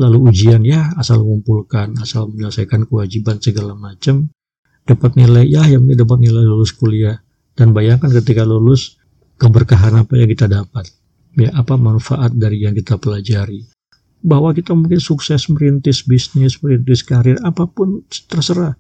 Lalu 0.01 0.33
ujian 0.33 0.65
ya 0.65 0.97
asal 0.97 1.21
mengumpulkan, 1.21 1.93
asal 2.01 2.33
menyelesaikan 2.33 2.89
kewajiban 2.89 3.37
segala 3.37 3.77
macam, 3.77 4.33
dapat 4.89 5.13
nilai 5.21 5.45
ya 5.45 5.69
yang 5.69 5.85
dapat 5.85 6.25
nilai 6.25 6.41
lulus 6.41 6.73
kuliah. 6.73 7.21
Dan 7.53 7.77
bayangkan 7.77 8.09
ketika 8.09 8.49
lulus 8.49 8.97
keberkahan 9.37 10.01
apa 10.01 10.17
yang 10.17 10.33
kita 10.33 10.49
dapat, 10.49 10.89
ya 11.37 11.53
apa 11.53 11.77
manfaat 11.77 12.33
dari 12.33 12.65
yang 12.65 12.73
kita 12.73 12.97
pelajari 12.97 13.69
bahwa 14.21 14.53
kita 14.53 14.77
mungkin 14.77 15.01
sukses 15.01 15.49
merintis 15.49 16.05
bisnis, 16.05 16.61
merintis 16.61 17.01
karir, 17.05 17.41
apa 17.41 17.65
pun 17.69 18.05
terserah. 18.29 18.77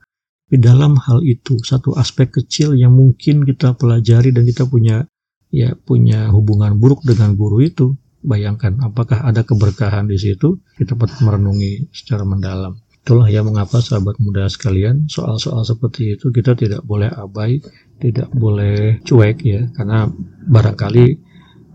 Di 0.50 0.58
dalam 0.58 0.98
hal 0.98 1.22
itu, 1.22 1.62
satu 1.62 1.94
aspek 1.94 2.42
kecil 2.42 2.74
yang 2.74 2.92
mungkin 2.92 3.46
kita 3.46 3.78
pelajari 3.78 4.34
dan 4.34 4.42
kita 4.42 4.66
punya 4.66 5.06
ya 5.50 5.74
punya 5.74 6.30
hubungan 6.30 6.76
buruk 6.78 7.06
dengan 7.06 7.38
guru 7.38 7.62
itu, 7.62 7.94
bayangkan 8.20 8.76
apakah 8.84 9.24
ada 9.24 9.42
keberkahan 9.44 10.08
di 10.08 10.16
situ? 10.20 10.60
Kita 10.76 10.96
dapat 10.96 11.16
merenungi 11.24 11.88
secara 11.92 12.24
mendalam. 12.24 12.76
Itulah 13.00 13.32
yang 13.32 13.48
mengapa 13.48 13.80
sahabat 13.80 14.20
muda 14.20 14.44
sekalian, 14.52 15.08
soal-soal 15.08 15.64
seperti 15.64 16.20
itu 16.20 16.28
kita 16.28 16.52
tidak 16.52 16.84
boleh 16.84 17.08
abai, 17.08 17.64
tidak 17.96 18.28
boleh 18.28 19.00
cuek 19.00 19.40
ya, 19.40 19.72
karena 19.72 20.04
barangkali 20.46 21.06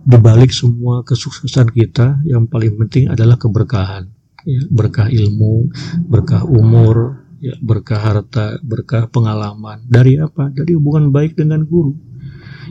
di 0.06 0.18
balik 0.22 0.54
semua 0.54 1.02
kesuksesan 1.02 1.74
kita 1.74 2.22
yang 2.30 2.46
paling 2.46 2.78
penting 2.78 3.10
adalah 3.10 3.42
keberkahan. 3.42 4.06
Ya, 4.46 4.62
berkah 4.70 5.10
ilmu 5.10 5.74
berkah 6.06 6.46
umur 6.46 7.25
ya, 7.42 7.58
berkah 7.58 7.98
harta 7.98 8.62
berkah 8.62 9.10
pengalaman. 9.10 9.82
Dari 9.90 10.22
apa? 10.22 10.54
Dari 10.54 10.78
hubungan 10.78 11.10
baik 11.10 11.34
dengan 11.34 11.66
guru. 11.66 11.98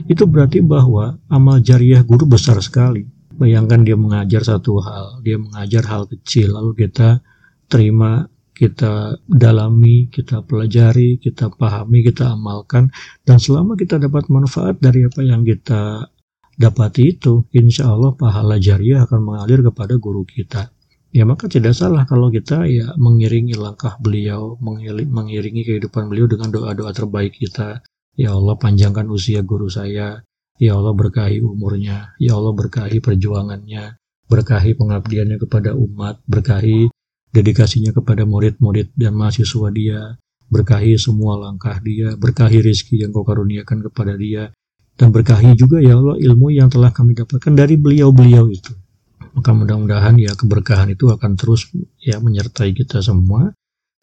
Itu 0.07 0.31
berarti 0.31 0.63
bahwa 0.63 1.19
amal 1.27 1.59
jariah 1.59 1.99
guru 2.07 2.23
besar 2.23 2.55
sekali 2.63 3.14
bayangkan 3.35 3.83
dia 3.83 3.97
mengajar 3.99 4.41
satu 4.41 4.79
hal 4.81 5.19
dia 5.21 5.35
mengajar 5.35 5.83
hal 5.85 6.07
kecil 6.07 6.55
lalu 6.55 6.87
kita 6.87 7.19
terima 7.67 8.25
kita 8.55 9.19
dalami, 9.27 10.07
kita 10.07 10.39
pelajari, 10.47 11.19
kita 11.19 11.51
pahami, 11.51 12.07
kita 12.07 12.39
amalkan, 12.39 12.87
dan 13.27 13.35
selama 13.35 13.75
kita 13.75 13.99
dapat 13.99 14.31
manfaat 14.31 14.79
dari 14.79 15.03
apa 15.03 15.19
yang 15.19 15.43
kita 15.43 16.07
dapati 16.55 17.19
itu, 17.19 17.43
insya 17.51 17.91
Allah 17.91 18.15
pahala 18.15 18.55
jariah 18.55 19.03
akan 19.03 19.27
mengalir 19.27 19.59
kepada 19.59 19.99
guru 19.99 20.23
kita. 20.23 20.71
Ya 21.11 21.23
maka 21.23 21.47
tidak 21.47 21.75
salah 21.75 22.03
kalau 22.07 22.27
kita 22.31 22.67
ya 22.67 22.95
mengiringi 22.95 23.55
langkah 23.55 23.95
beliau, 23.99 24.55
mengiringi 24.63 25.63
kehidupan 25.63 26.11
beliau 26.11 26.27
dengan 26.27 26.51
doa-doa 26.51 26.91
terbaik 26.91 27.35
kita. 27.35 27.83
Ya 28.15 28.31
Allah 28.31 28.55
panjangkan 28.55 29.07
usia 29.11 29.43
guru 29.43 29.67
saya, 29.67 30.23
Ya 30.55 30.79
Allah 30.79 30.95
berkahi 30.95 31.43
umurnya, 31.43 32.15
Ya 32.15 32.39
Allah 32.39 32.55
berkahi 32.55 33.03
perjuangannya, 33.03 33.99
berkahi 34.31 34.71
pengabdiannya 34.79 35.37
kepada 35.43 35.75
umat, 35.75 36.23
berkahi 36.25 36.87
dedikasinya 37.35 37.91
kepada 37.91 38.23
murid-murid 38.23 38.95
dan 38.95 39.19
mahasiswa 39.19 39.67
dia, 39.75 40.15
berkahi 40.47 40.95
semua 40.95 41.35
langkah 41.35 41.75
dia, 41.83 42.15
berkahi 42.15 42.63
rizki 42.63 43.03
yang 43.03 43.11
kau 43.11 43.27
karuniakan 43.27 43.83
kepada 43.91 44.15
dia, 44.15 44.55
dan 44.95 45.11
berkahi 45.11 45.51
juga 45.59 45.83
ya 45.83 45.99
Allah 45.99 46.15
ilmu 46.15 46.55
yang 46.55 46.71
telah 46.71 46.95
kami 46.95 47.11
dapatkan 47.19 47.51
dari 47.51 47.75
beliau-beliau 47.75 48.47
itu. 48.47 48.71
Maka 49.35 49.51
mudah-mudahan 49.51 50.15
ya 50.15 50.31
keberkahan 50.31 50.95
itu 50.95 51.11
akan 51.11 51.35
terus 51.35 51.67
ya 51.99 52.23
menyertai 52.23 52.71
kita 52.71 53.03
semua. 53.03 53.51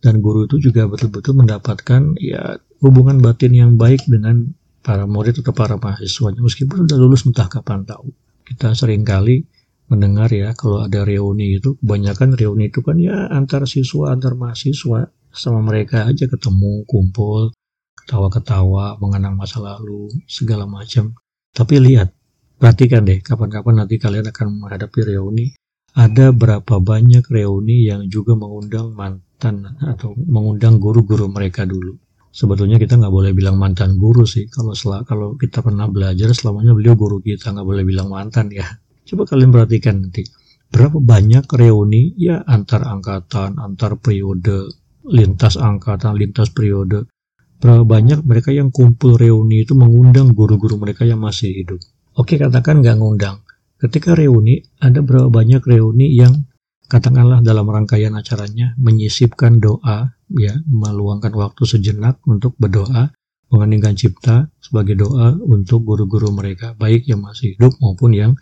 Dan 0.03 0.19
guru 0.19 0.51
itu 0.51 0.59
juga 0.59 0.91
betul-betul 0.91 1.47
mendapatkan 1.47 2.19
ya 2.19 2.59
hubungan 2.83 3.23
batin 3.23 3.55
yang 3.55 3.73
baik 3.79 4.03
dengan 4.11 4.51
para 4.83 5.07
murid 5.07 5.41
atau 5.41 5.55
para 5.55 5.79
mahasiswanya 5.79 6.43
meskipun 6.43 6.85
sudah 6.85 6.99
lulus 6.99 7.23
entah 7.25 7.47
kapan 7.47 7.87
tahu. 7.87 8.11
Kita 8.43 8.75
sering 8.75 9.07
kali 9.07 9.47
mendengar 9.87 10.29
ya 10.35 10.53
kalau 10.59 10.83
ada 10.83 11.07
reuni 11.07 11.63
itu 11.63 11.79
kebanyakan 11.79 12.35
reuni 12.35 12.69
itu 12.69 12.83
kan 12.83 12.99
ya 12.99 13.31
antar 13.31 13.65
siswa 13.71 14.11
antar 14.11 14.35
mahasiswa 14.35 15.09
sama 15.33 15.61
mereka 15.63 16.11
aja 16.11 16.27
ketemu 16.29 16.83
kumpul 16.85 17.55
ketawa-ketawa 18.03 18.99
mengenang 18.99 19.39
masa 19.39 19.63
lalu 19.63 20.11
segala 20.27 20.67
macam. 20.67 21.15
Tapi 21.55 21.79
lihat 21.79 22.11
perhatikan 22.59 23.07
deh 23.07 23.23
kapan-kapan 23.23 23.87
nanti 23.87 23.97
kalian 24.03 24.27
akan 24.29 24.47
menghadapi 24.67 25.01
reuni. 25.15 25.55
Ada 25.93 26.33
berapa 26.33 26.81
banyak 26.81 27.29
reuni 27.29 27.85
yang 27.87 28.09
juga 28.09 28.33
mengundang 28.33 28.97
mantan 28.97 29.77
atau 29.79 30.17
mengundang 30.17 30.81
guru-guru 30.81 31.29
mereka 31.29 31.69
dulu 31.69 32.01
sebetulnya 32.33 32.81
kita 32.81 32.97
nggak 32.97 33.13
boleh 33.13 33.37
bilang 33.37 33.61
mantan 33.61 34.01
guru 34.01 34.25
sih 34.25 34.49
kalau 34.49 34.73
sel 34.73 35.05
kalau 35.05 35.37
kita 35.37 35.61
pernah 35.61 35.87
belajar 35.87 36.33
selamanya 36.33 36.73
beliau 36.73 36.97
guru 36.97 37.21
kita 37.21 37.53
nggak 37.53 37.67
boleh 37.69 37.85
bilang 37.85 38.09
mantan 38.09 38.49
ya 38.49 38.65
coba 39.05 39.29
kalian 39.29 39.53
perhatikan 39.53 40.01
nanti 40.01 40.25
berapa 40.73 40.97
banyak 40.97 41.45
reuni 41.53 42.17
ya 42.17 42.41
antar 42.49 42.89
angkatan 42.89 43.61
antar 43.61 44.01
periode 44.01 44.73
lintas 45.09 45.59
angkatan, 45.59 46.15
lintas 46.15 46.55
periode. 46.55 47.11
Berapa 47.59 47.87
banyak 47.87 48.27
mereka 48.27 48.51
yang 48.51 48.75
kumpul 48.75 49.15
reuni 49.15 49.63
itu 49.63 49.79
mengundang 49.79 50.35
guru-guru 50.35 50.79
mereka 50.79 51.07
yang 51.07 51.23
masih 51.23 51.55
hidup. 51.55 51.79
Oke, 52.19 52.39
katakan 52.39 52.83
nggak 52.83 52.99
ngundang. 52.99 53.43
Ketika 53.79 54.15
reuni, 54.15 54.63
ada 54.83 55.03
berapa 55.03 55.31
banyak 55.31 55.63
reuni 55.63 56.15
yang 56.15 56.47
katakanlah 56.91 57.43
dalam 57.43 57.67
rangkaian 57.67 58.15
acaranya 58.19 58.75
menyisipkan 58.79 59.63
doa, 59.63 60.19
ya, 60.39 60.55
meluangkan 60.69 61.33
waktu 61.33 61.63
sejenak 61.65 62.21
untuk 62.29 62.57
berdoa, 62.57 63.13
mengeningkan 63.53 63.95
cipta 63.97 64.49
sebagai 64.59 64.97
doa 64.97 65.37
untuk 65.37 65.85
guru-guru 65.85 66.33
mereka, 66.33 66.73
baik 66.77 67.09
yang 67.09 67.21
masih 67.21 67.57
hidup 67.57 67.77
maupun 67.81 68.17
yang 68.17 68.33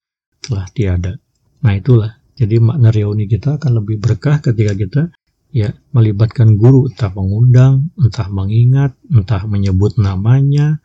telah 0.43 0.67
tiada. 0.71 1.19
Nah 1.61 1.75
itulah, 1.77 2.21
jadi 2.39 2.57
makna 2.63 2.89
reuni 2.89 3.29
kita 3.29 3.61
akan 3.61 3.85
lebih 3.85 4.01
berkah 4.01 4.41
ketika 4.41 4.73
kita 4.73 5.03
ya 5.51 5.75
melibatkan 5.91 6.55
guru 6.55 6.87
entah 6.89 7.11
mengundang, 7.13 7.91
entah 7.99 8.29
mengingat, 8.31 8.95
entah 9.11 9.43
menyebut 9.47 9.99
namanya, 9.99 10.79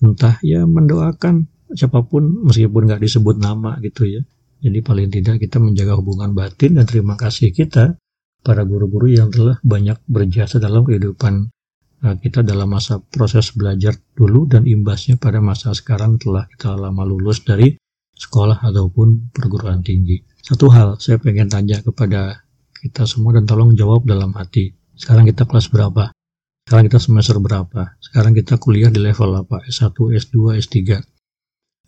entah 0.00 0.36
ya 0.44 0.64
mendoakan 0.64 1.48
siapa 1.72 2.04
pun 2.04 2.48
meskipun 2.48 2.88
nggak 2.88 3.02
disebut 3.02 3.36
nama 3.40 3.76
gitu 3.84 4.08
ya. 4.08 4.22
Jadi 4.60 4.78
paling 4.84 5.08
tidak 5.08 5.40
kita 5.40 5.56
menjaga 5.56 5.96
hubungan 5.96 6.36
batin 6.36 6.76
dan 6.76 6.84
terima 6.84 7.16
kasih 7.16 7.48
kita 7.52 7.96
para 8.40 8.64
guru-guru 8.64 9.12
yang 9.12 9.28
telah 9.28 9.60
banyak 9.60 10.00
berjasa 10.08 10.56
dalam 10.56 10.84
kehidupan 10.84 11.52
uh, 12.04 12.16
kita 12.20 12.40
dalam 12.40 12.72
masa 12.72 13.00
proses 13.00 13.52
belajar 13.52 13.96
dulu 14.16 14.48
dan 14.48 14.64
imbasnya 14.64 15.20
pada 15.20 15.38
masa 15.38 15.76
sekarang 15.76 16.16
telah 16.16 16.48
kita 16.48 16.76
lama 16.76 17.04
lulus 17.04 17.44
dari 17.44 17.76
sekolah 18.16 18.60
ataupun 18.64 19.32
perguruan 19.32 19.80
tinggi. 19.80 20.20
Satu 20.40 20.68
hal 20.72 21.00
saya 21.00 21.16
pengen 21.20 21.48
tanya 21.48 21.80
kepada 21.80 22.44
kita 22.80 23.04
semua 23.04 23.36
dan 23.36 23.44
tolong 23.44 23.76
jawab 23.76 24.08
dalam 24.08 24.32
hati. 24.36 24.72
Sekarang 24.96 25.28
kita 25.28 25.48
kelas 25.48 25.68
berapa? 25.72 26.12
Sekarang 26.64 26.84
kita 26.88 27.00
semester 27.00 27.36
berapa? 27.40 27.96
Sekarang 28.00 28.32
kita 28.36 28.60
kuliah 28.60 28.92
di 28.92 29.00
level 29.00 29.36
apa? 29.36 29.64
S1, 29.68 29.96
S2, 29.96 30.60
S3. 30.60 30.78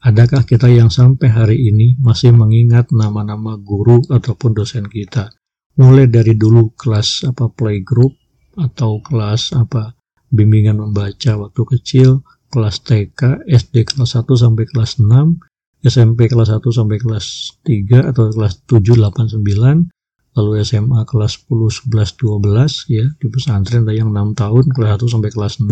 Adakah 0.02 0.42
kita 0.42 0.66
yang 0.66 0.90
sampai 0.90 1.31
hari 1.31 1.70
ini 1.70 1.94
masih 2.03 2.35
mengingat 2.35 2.90
nama-nama 2.90 3.55
guru 3.55 4.03
ataupun 4.11 4.50
dosen 4.57 4.90
kita? 4.90 5.31
Mulai 5.80 6.08
dari 6.08 6.37
dulu 6.37 6.76
kelas 6.76 7.24
apa 7.24 7.48
playgroup 7.48 8.12
atau 8.61 9.00
kelas 9.00 9.56
apa 9.56 9.96
bimbingan 10.28 10.80
membaca 10.80 11.32
waktu 11.40 11.62
kecil, 11.76 12.20
kelas 12.52 12.85
TK, 12.85 13.48
SD 13.48 13.88
kelas 13.88 14.16
1 14.16 14.28
sampai 14.28 14.64
kelas 14.68 15.00
6, 15.00 15.40
SMP 15.85 16.28
kelas 16.28 16.52
1 16.52 16.61
sampai 16.68 17.00
kelas 17.00 17.56
3 17.64 18.12
atau 18.12 18.28
kelas 18.28 18.61
7, 18.68 19.00
8, 19.00 19.32
9, 19.40 19.88
lalu 20.37 20.50
SMA 20.64 21.00
kelas 21.04 21.44
10, 21.48 21.88
11, 21.88 22.20
12 22.20 22.92
ya 22.92 23.06
di 23.20 23.26
pesantren 23.28 23.85
ada 23.85 23.92
yang 23.92 24.08
6 24.12 24.32
tahun 24.37 24.64
kelas 24.72 24.90
1 25.00 25.12
sampai 25.12 25.30
kelas 25.32 25.54
6 25.61 25.68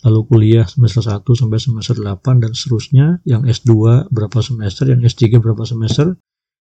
lalu 0.00 0.20
kuliah 0.28 0.64
semester 0.64 1.04
1 1.04 1.24
sampai 1.24 1.58
semester 1.60 1.96
8 1.96 2.40
dan 2.40 2.52
seterusnya 2.56 3.06
yang 3.28 3.44
S2 3.44 4.08
berapa 4.08 4.38
semester 4.40 4.88
yang 4.88 5.00
S3 5.04 5.40
berapa 5.40 5.64
semester 5.64 6.16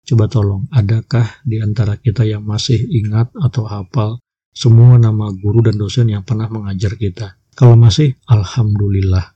coba 0.02 0.26
tolong 0.26 0.66
adakah 0.74 1.42
di 1.46 1.62
antara 1.62 1.94
kita 1.98 2.26
yang 2.26 2.42
masih 2.42 2.78
ingat 2.90 3.30
atau 3.38 3.64
hafal 3.70 4.18
semua 4.52 5.00
nama 5.00 5.32
guru 5.32 5.64
dan 5.64 5.78
dosen 5.78 6.10
yang 6.10 6.26
pernah 6.26 6.50
mengajar 6.50 6.98
kita? 6.98 7.40
Kalau 7.54 7.78
masih 7.78 8.16
Alhamdulillah. 8.28 9.32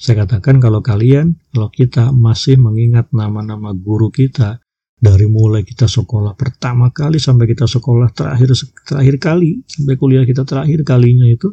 Saya 0.00 0.24
katakan 0.24 0.64
kalau 0.64 0.80
kalian 0.80 1.36
kalau 1.52 1.68
kita 1.68 2.08
masih 2.08 2.56
mengingat 2.56 3.12
nama-nama 3.12 3.76
guru 3.76 4.08
kita 4.08 4.60
dari 4.96 5.28
mulai 5.28 5.60
kita 5.64 5.84
sekolah 5.84 6.36
pertama 6.36 6.88
kali 6.88 7.20
sampai 7.20 7.48
kita 7.48 7.68
sekolah 7.68 8.08
terakhir 8.12 8.52
terakhir 8.84 9.16
kali 9.20 9.60
sampai 9.68 9.96
kuliah 10.00 10.24
kita 10.24 10.44
terakhir 10.44 10.84
kalinya 10.88 11.28
itu 11.28 11.52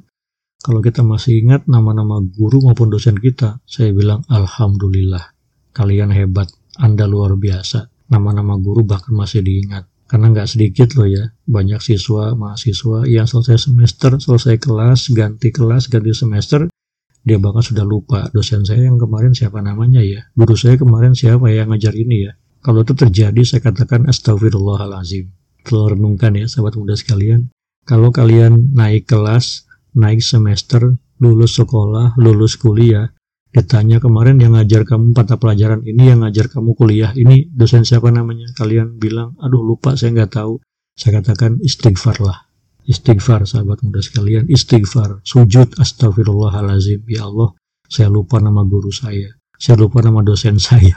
kalau 0.64 0.80
kita 0.80 1.04
masih 1.04 1.44
ingat 1.44 1.68
nama-nama 1.68 2.24
guru 2.24 2.64
maupun 2.64 2.88
dosen 2.88 3.20
kita 3.20 3.60
saya 3.68 3.92
bilang 3.92 4.24
alhamdulillah. 4.32 5.36
Kalian 5.76 6.12
hebat 6.16 6.48
anda 6.80 7.04
luar 7.04 7.36
biasa 7.36 7.97
nama-nama 8.08 8.56
guru 8.60 8.84
bahkan 8.84 9.14
masih 9.16 9.44
diingat 9.44 9.88
karena 10.08 10.32
nggak 10.32 10.48
sedikit 10.48 10.96
loh 10.96 11.08
ya 11.08 11.36
banyak 11.48 11.84
siswa 11.84 12.32
mahasiswa 12.34 13.04
yang 13.08 13.28
selesai 13.28 13.68
semester 13.68 14.16
selesai 14.18 14.56
kelas 14.60 15.12
ganti 15.12 15.52
kelas 15.52 15.92
ganti 15.92 16.16
semester 16.16 16.72
dia 17.28 17.38
bahkan 17.38 17.60
sudah 17.60 17.84
lupa 17.84 18.32
dosen 18.32 18.64
saya 18.64 18.88
yang 18.88 18.96
kemarin 18.96 19.36
siapa 19.36 19.60
namanya 19.60 20.00
ya 20.00 20.24
guru 20.32 20.56
saya 20.56 20.80
kemarin 20.80 21.12
siapa 21.12 21.52
yang 21.52 21.76
ngajar 21.76 21.92
ini 21.92 22.32
ya 22.32 22.34
kalau 22.68 22.84
itu 22.84 23.00
terjadi, 23.00 23.42
saya 23.48 23.64
katakan 23.64 24.12
astagfirullahalazim. 24.12 25.32
Telah 25.64 25.96
renungkan 25.96 26.36
ya, 26.36 26.52
sahabat 26.52 26.76
muda 26.76 27.00
sekalian. 27.00 27.48
Kalau 27.88 28.12
kalian 28.12 28.76
naik 28.76 29.08
kelas, 29.08 29.64
naik 29.96 30.20
semester, 30.20 31.00
lulus 31.24 31.56
sekolah, 31.56 32.20
lulus 32.20 32.60
kuliah, 32.60 33.16
ditanya 33.58 33.98
kemarin 33.98 34.38
yang 34.38 34.54
ngajar 34.54 34.86
kamu 34.86 35.18
mata 35.18 35.42
pelajaran 35.42 35.82
ini, 35.82 36.14
yang 36.14 36.22
ngajar 36.22 36.54
kamu 36.54 36.78
kuliah 36.78 37.12
ini, 37.18 37.50
dosen 37.50 37.82
siapa 37.82 38.14
namanya? 38.14 38.54
Kalian 38.54 39.02
bilang, 39.02 39.34
aduh 39.42 39.66
lupa, 39.66 39.98
saya 39.98 40.14
nggak 40.14 40.38
tahu. 40.38 40.62
Saya 40.94 41.22
katakan 41.22 41.58
istighfar 41.66 42.22
lah. 42.22 42.48
Istighfar, 42.88 43.44
sahabat 43.44 43.84
muda 43.84 44.00
sekalian. 44.00 44.48
Istighfar. 44.48 45.20
Sujud 45.26 45.76
astagfirullahalazim. 45.76 47.04
Ya 47.10 47.26
Allah, 47.26 47.52
saya 47.90 48.08
lupa 48.08 48.40
nama 48.40 48.64
guru 48.64 48.94
saya. 48.94 49.34
Saya 49.58 49.82
lupa 49.82 50.00
nama 50.00 50.24
dosen 50.24 50.62
saya. 50.70 50.96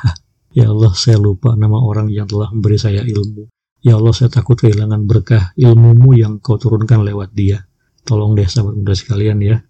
Ya 0.55 0.69
Allah, 0.69 0.93
saya 0.95 1.19
lupa 1.19 1.57
nama 1.57 1.81
orang 1.81 2.13
yang 2.13 2.31
telah 2.31 2.53
memberi 2.55 2.79
saya 2.79 3.03
ilmu. 3.03 3.51
Ya 3.81 3.97
Allah, 3.97 4.13
saya 4.13 4.29
takut 4.29 4.61
kehilangan 4.61 5.09
berkah 5.09 5.57
ilmumu 5.57 6.13
yang 6.13 6.39
kau 6.39 6.61
turunkan 6.61 7.01
lewat 7.01 7.33
dia. 7.33 7.65
Tolong 8.05 8.37
deh 8.37 8.45
sahabat 8.45 8.77
muda 8.77 8.93
sekalian 8.93 9.41
ya. 9.41 9.61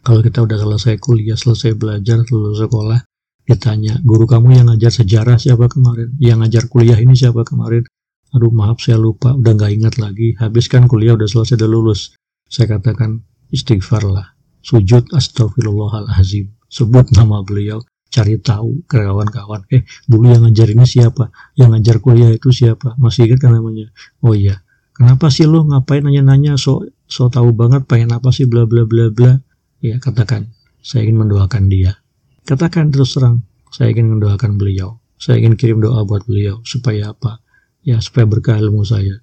Kalau 0.00 0.20
kita 0.24 0.44
udah 0.44 0.56
selesai 0.56 0.96
kuliah, 0.96 1.36
selesai 1.36 1.76
belajar, 1.76 2.24
lulus 2.32 2.60
sekolah, 2.60 3.04
ditanya, 3.44 4.00
guru 4.00 4.24
kamu 4.24 4.56
yang 4.56 4.66
ngajar 4.72 4.92
sejarah 5.04 5.36
siapa 5.36 5.68
kemarin? 5.68 6.16
Yang 6.16 6.38
ngajar 6.40 6.64
kuliah 6.72 6.98
ini 6.98 7.12
siapa 7.12 7.44
kemarin? 7.44 7.84
Aduh 8.32 8.48
maaf 8.48 8.80
saya 8.80 8.96
lupa, 8.96 9.36
udah 9.36 9.52
nggak 9.52 9.72
ingat 9.76 9.94
lagi. 10.00 10.38
Habiskan 10.40 10.88
kuliah 10.88 11.18
udah 11.18 11.28
selesai, 11.28 11.60
udah 11.60 11.70
lulus. 11.70 12.16
Saya 12.48 12.78
katakan 12.78 13.20
istighfar 13.52 14.06
lah. 14.06 14.32
Sujud 14.64 15.12
astagfirullahalazim. 15.12 16.48
Sebut 16.70 17.10
nama 17.12 17.42
beliau 17.42 17.82
cari 18.10 18.42
tahu 18.42 18.82
ke 18.90 18.98
kawan-kawan 18.98 19.62
eh 19.70 19.86
dulu 20.10 20.34
yang 20.34 20.42
ngajar 20.42 20.74
ini 20.74 20.82
siapa 20.82 21.30
yang 21.54 21.70
ngajar 21.70 22.02
kuliah 22.02 22.34
itu 22.34 22.50
siapa 22.50 22.98
masih 22.98 23.30
ingat 23.30 23.38
kan 23.46 23.54
namanya 23.54 23.86
oh 24.26 24.34
iya 24.34 24.66
kenapa 24.90 25.30
sih 25.30 25.46
lo 25.46 25.62
ngapain 25.62 26.02
nanya-nanya 26.02 26.58
so 26.58 26.82
so 27.06 27.30
tahu 27.30 27.54
banget 27.54 27.86
pengen 27.86 28.10
apa 28.10 28.34
sih 28.34 28.50
bla 28.50 28.66
bla 28.66 28.82
bla 28.82 29.14
bla 29.14 29.38
ya 29.80 29.96
katakan 30.00 30.52
saya 30.80 31.04
ingin 31.08 31.26
mendoakan 31.26 31.68
dia. 31.68 32.00
Katakan 32.48 32.88
terus 32.88 33.16
terang 33.16 33.44
saya 33.72 33.92
ingin 33.92 34.18
mendoakan 34.18 34.56
beliau. 34.56 34.98
Saya 35.20 35.44
ingin 35.44 35.54
kirim 35.54 35.84
doa 35.84 36.02
buat 36.08 36.24
beliau 36.24 36.64
supaya 36.64 37.12
apa? 37.12 37.44
Ya 37.84 38.00
supaya 38.00 38.24
berkah 38.24 38.56
ilmu 38.56 38.84
saya. 38.84 39.20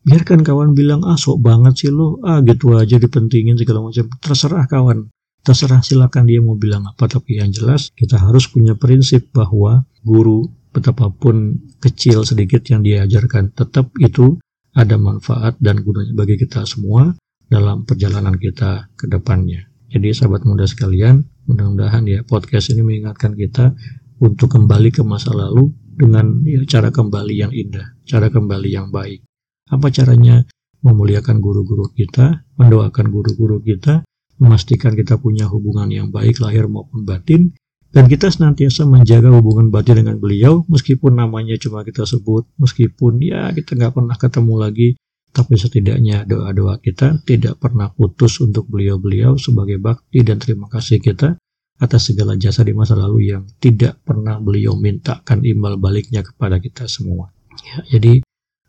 Biarkan 0.00 0.46
kawan 0.46 0.72
bilang 0.72 1.04
ah 1.04 1.18
banget 1.36 1.74
sih 1.84 1.92
lo 1.92 2.22
ah 2.24 2.40
gitu 2.40 2.78
aja 2.78 2.96
dipentingin 2.96 3.58
segala 3.58 3.84
macam. 3.84 4.06
Terserah 4.22 4.64
kawan. 4.70 5.10
Terserah 5.40 5.80
silakan 5.80 6.28
dia 6.28 6.40
mau 6.44 6.54
bilang 6.54 6.84
apa, 6.84 7.08
tapi 7.08 7.40
yang 7.40 7.48
jelas 7.48 7.88
kita 7.96 8.20
harus 8.20 8.44
punya 8.48 8.76
prinsip 8.76 9.32
bahwa 9.32 9.88
guru 10.04 10.44
betapapun 10.70 11.58
kecil 11.80 12.22
sedikit 12.22 12.60
yang 12.68 12.84
diajarkan 12.84 13.50
tetap 13.56 13.90
itu 13.98 14.38
ada 14.76 14.94
manfaat 15.00 15.58
dan 15.58 15.82
gunanya 15.82 16.14
bagi 16.14 16.38
kita 16.38 16.62
semua 16.62 17.10
dalam 17.50 17.82
perjalanan 17.82 18.38
kita 18.38 18.92
ke 18.94 19.10
depannya. 19.10 19.69
Jadi 19.90 20.14
sahabat 20.14 20.46
muda 20.46 20.70
sekalian, 20.70 21.26
mudah-mudahan 21.50 22.06
ya 22.06 22.22
podcast 22.22 22.70
ini 22.70 22.86
mengingatkan 22.86 23.34
kita 23.34 23.74
untuk 24.22 24.54
kembali 24.54 24.94
ke 24.94 25.02
masa 25.02 25.34
lalu 25.34 25.74
dengan 25.82 26.46
ya, 26.46 26.62
cara 26.62 26.94
kembali 26.94 27.34
yang 27.34 27.50
indah, 27.50 27.98
cara 28.06 28.30
kembali 28.30 28.70
yang 28.70 28.94
baik. 28.94 29.26
Apa 29.66 29.90
caranya? 29.90 30.46
Memuliakan 30.80 31.44
guru-guru 31.44 31.92
kita, 31.92 32.46
mendoakan 32.56 33.12
guru-guru 33.12 33.60
kita, 33.60 34.06
memastikan 34.40 34.96
kita 34.96 35.20
punya 35.20 35.44
hubungan 35.50 35.92
yang 35.92 36.08
baik 36.08 36.40
lahir 36.40 36.70
maupun 36.70 37.04
batin, 37.04 37.52
dan 37.90 38.06
kita 38.06 38.30
senantiasa 38.30 38.86
menjaga 38.86 39.28
hubungan 39.34 39.68
batin 39.68 40.06
dengan 40.06 40.16
beliau 40.22 40.62
meskipun 40.70 41.18
namanya 41.18 41.58
cuma 41.58 41.82
kita 41.82 42.06
sebut, 42.06 42.46
meskipun 42.56 43.20
ya 43.20 43.50
kita 43.52 43.74
nggak 43.76 43.92
pernah 43.92 44.16
ketemu 44.16 44.54
lagi, 44.56 44.88
tapi 45.30 45.54
setidaknya 45.54 46.26
doa-doa 46.26 46.82
kita 46.82 47.22
tidak 47.22 47.62
pernah 47.62 47.90
putus 47.94 48.42
untuk 48.42 48.66
beliau-beliau 48.66 49.38
sebagai 49.38 49.78
bakti 49.78 50.26
dan 50.26 50.42
terima 50.42 50.66
kasih 50.66 50.98
kita 50.98 51.38
atas 51.80 52.12
segala 52.12 52.36
jasa 52.36 52.60
di 52.60 52.76
masa 52.76 52.92
lalu 52.92 53.32
yang 53.32 53.48
tidak 53.56 54.04
pernah 54.04 54.36
beliau 54.36 54.76
mintakan 54.76 55.40
imbal 55.40 55.80
baliknya 55.80 56.20
kepada 56.20 56.60
kita 56.60 56.84
semua. 56.84 57.32
Ya, 57.64 57.96
jadi 57.96 58.20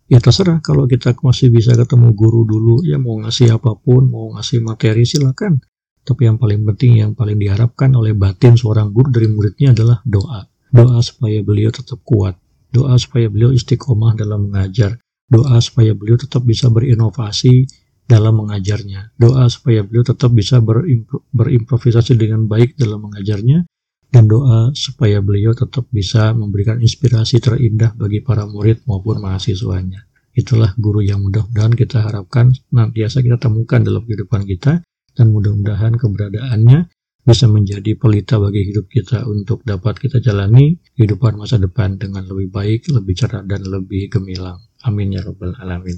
ya 0.08 0.24
terserah 0.24 0.64
kalau 0.64 0.88
kita 0.88 1.12
masih 1.20 1.52
bisa 1.52 1.76
ketemu 1.76 2.16
guru 2.16 2.48
dulu 2.48 2.88
ya 2.88 2.96
mau 2.96 3.20
ngasih 3.20 3.60
apa 3.60 3.76
pun, 3.76 4.08
mau 4.08 4.32
ngasih 4.40 4.64
materi 4.64 5.04
silakan. 5.04 5.60
Tapi 6.02 6.26
yang 6.26 6.42
paling 6.42 6.66
penting 6.66 6.98
yang 6.98 7.12
paling 7.14 7.38
diharapkan 7.38 7.94
oleh 7.94 8.18
batin 8.18 8.58
seorang 8.58 8.90
guru 8.90 9.14
dari 9.14 9.30
muridnya 9.30 9.76
adalah 9.76 10.02
doa. 10.02 10.48
Doa 10.72 10.98
supaya 11.04 11.44
beliau 11.44 11.70
tetap 11.70 12.02
kuat. 12.02 12.40
Doa 12.72 12.96
supaya 12.98 13.28
beliau 13.28 13.52
istiqomah 13.52 14.16
dalam 14.16 14.50
mengajar. 14.50 14.98
Doa 15.32 15.64
supaya 15.64 15.96
beliau 15.96 16.20
tetap 16.20 16.44
bisa 16.44 16.68
berinovasi 16.68 17.64
dalam 18.04 18.44
mengajarnya. 18.44 19.16
Doa 19.16 19.48
supaya 19.48 19.88
beliau 19.88 20.04
tetap 20.04 20.36
bisa 20.36 20.60
berimpro 20.60 21.24
berimprovisasi 21.32 22.20
dengan 22.20 22.52
baik 22.52 22.76
dalam 22.76 23.08
mengajarnya 23.08 23.64
dan 24.12 24.28
doa 24.28 24.76
supaya 24.76 25.24
beliau 25.24 25.56
tetap 25.56 25.88
bisa 25.88 26.36
memberikan 26.36 26.84
inspirasi 26.84 27.40
terindah 27.40 27.96
bagi 27.96 28.20
para 28.20 28.44
murid 28.44 28.84
maupun 28.84 29.24
mahasiswanya. 29.24 30.04
Itulah 30.36 30.76
guru 30.76 31.00
yang 31.00 31.24
mudah-mudahan 31.24 31.76
kita 31.80 32.04
harapkan 32.04 32.52
nantiasa 32.76 33.24
kita 33.24 33.40
temukan 33.40 33.80
dalam 33.80 34.04
kehidupan 34.04 34.44
kita 34.44 34.84
dan 35.16 35.28
mudah-mudahan 35.32 35.96
keberadaannya 35.96 36.92
bisa 37.22 37.46
menjadi 37.48 37.96
pelita 37.96 38.36
bagi 38.42 38.68
hidup 38.68 38.92
kita 38.92 39.24
untuk 39.28 39.64
dapat 39.64 39.96
kita 39.96 40.20
jalani 40.20 40.76
kehidupan 41.00 41.40
masa 41.40 41.56
depan 41.56 41.96
dengan 41.96 42.28
lebih 42.28 42.52
baik, 42.52 42.92
lebih 42.92 43.14
cerah, 43.16 43.46
dan 43.46 43.64
lebih 43.64 44.12
gemilang. 44.12 44.60
Amin 44.86 45.14
ya 45.14 45.22
Rabbal 45.22 45.58
'Alamin. 45.58 45.98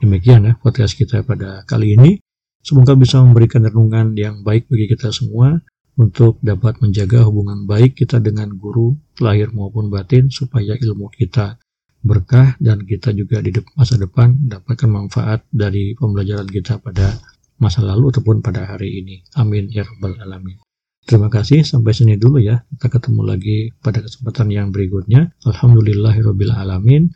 Demikian 0.00 0.48
ya 0.48 0.52
podcast 0.60 0.96
kita 0.96 1.24
pada 1.24 1.62
kali 1.64 1.96
ini. 1.96 2.20
Semoga 2.64 2.96
bisa 2.96 3.20
memberikan 3.20 3.64
renungan 3.64 4.16
yang 4.16 4.40
baik 4.40 4.68
bagi 4.72 4.88
kita 4.88 5.12
semua 5.12 5.60
untuk 5.94 6.40
dapat 6.40 6.80
menjaga 6.80 7.22
hubungan 7.28 7.68
baik 7.68 7.94
kita 7.94 8.18
dengan 8.18 8.56
guru 8.56 8.96
lahir 9.20 9.52
maupun 9.54 9.92
batin 9.92 10.32
supaya 10.32 10.74
ilmu 10.74 11.12
kita 11.12 11.60
berkah 12.04 12.56
dan 12.60 12.84
kita 12.84 13.16
juga 13.16 13.40
di 13.40 13.54
masa 13.76 13.96
depan 13.96 14.36
mendapatkan 14.36 14.90
manfaat 14.90 15.40
dari 15.48 15.96
pembelajaran 15.96 16.48
kita 16.48 16.80
pada 16.82 17.16
masa 17.56 17.80
lalu 17.80 18.12
ataupun 18.12 18.44
pada 18.44 18.68
hari 18.68 19.00
ini. 19.00 19.24
Amin 19.38 19.70
ya 19.72 19.86
rabbal 19.86 20.20
alamin. 20.20 20.60
Terima 21.04 21.28
kasih, 21.28 21.68
sampai 21.68 21.92
sini 21.92 22.16
dulu 22.16 22.40
ya. 22.40 22.64
Kita 22.64 22.88
ketemu 22.88 23.22
lagi 23.28 23.68
pada 23.84 24.00
kesempatan 24.00 24.48
yang 24.48 24.72
berikutnya. 24.72 25.36
Alhamdulillahirabbil 25.44 26.52
alamin. 26.52 27.12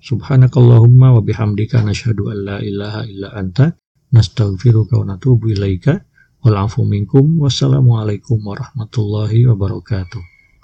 Subhanakallahumma 0.00 1.12
wa 1.12 1.20
bihamdika 1.20 1.84
nasyhadu 1.84 2.32
an 2.32 2.38
la 2.48 2.56
ilaha 2.64 3.04
illa 3.04 3.28
anta 3.36 3.76
nastaghfiruka 4.12 4.96
wa 5.00 5.04
natubu 5.12 5.52
ilaika. 5.52 6.00
Wal 6.40 6.56
minkum. 6.88 7.36
Wassalamualaikum 7.36 8.40
warahmatullahi 8.40 9.44
wabarakatuh. 9.44 10.29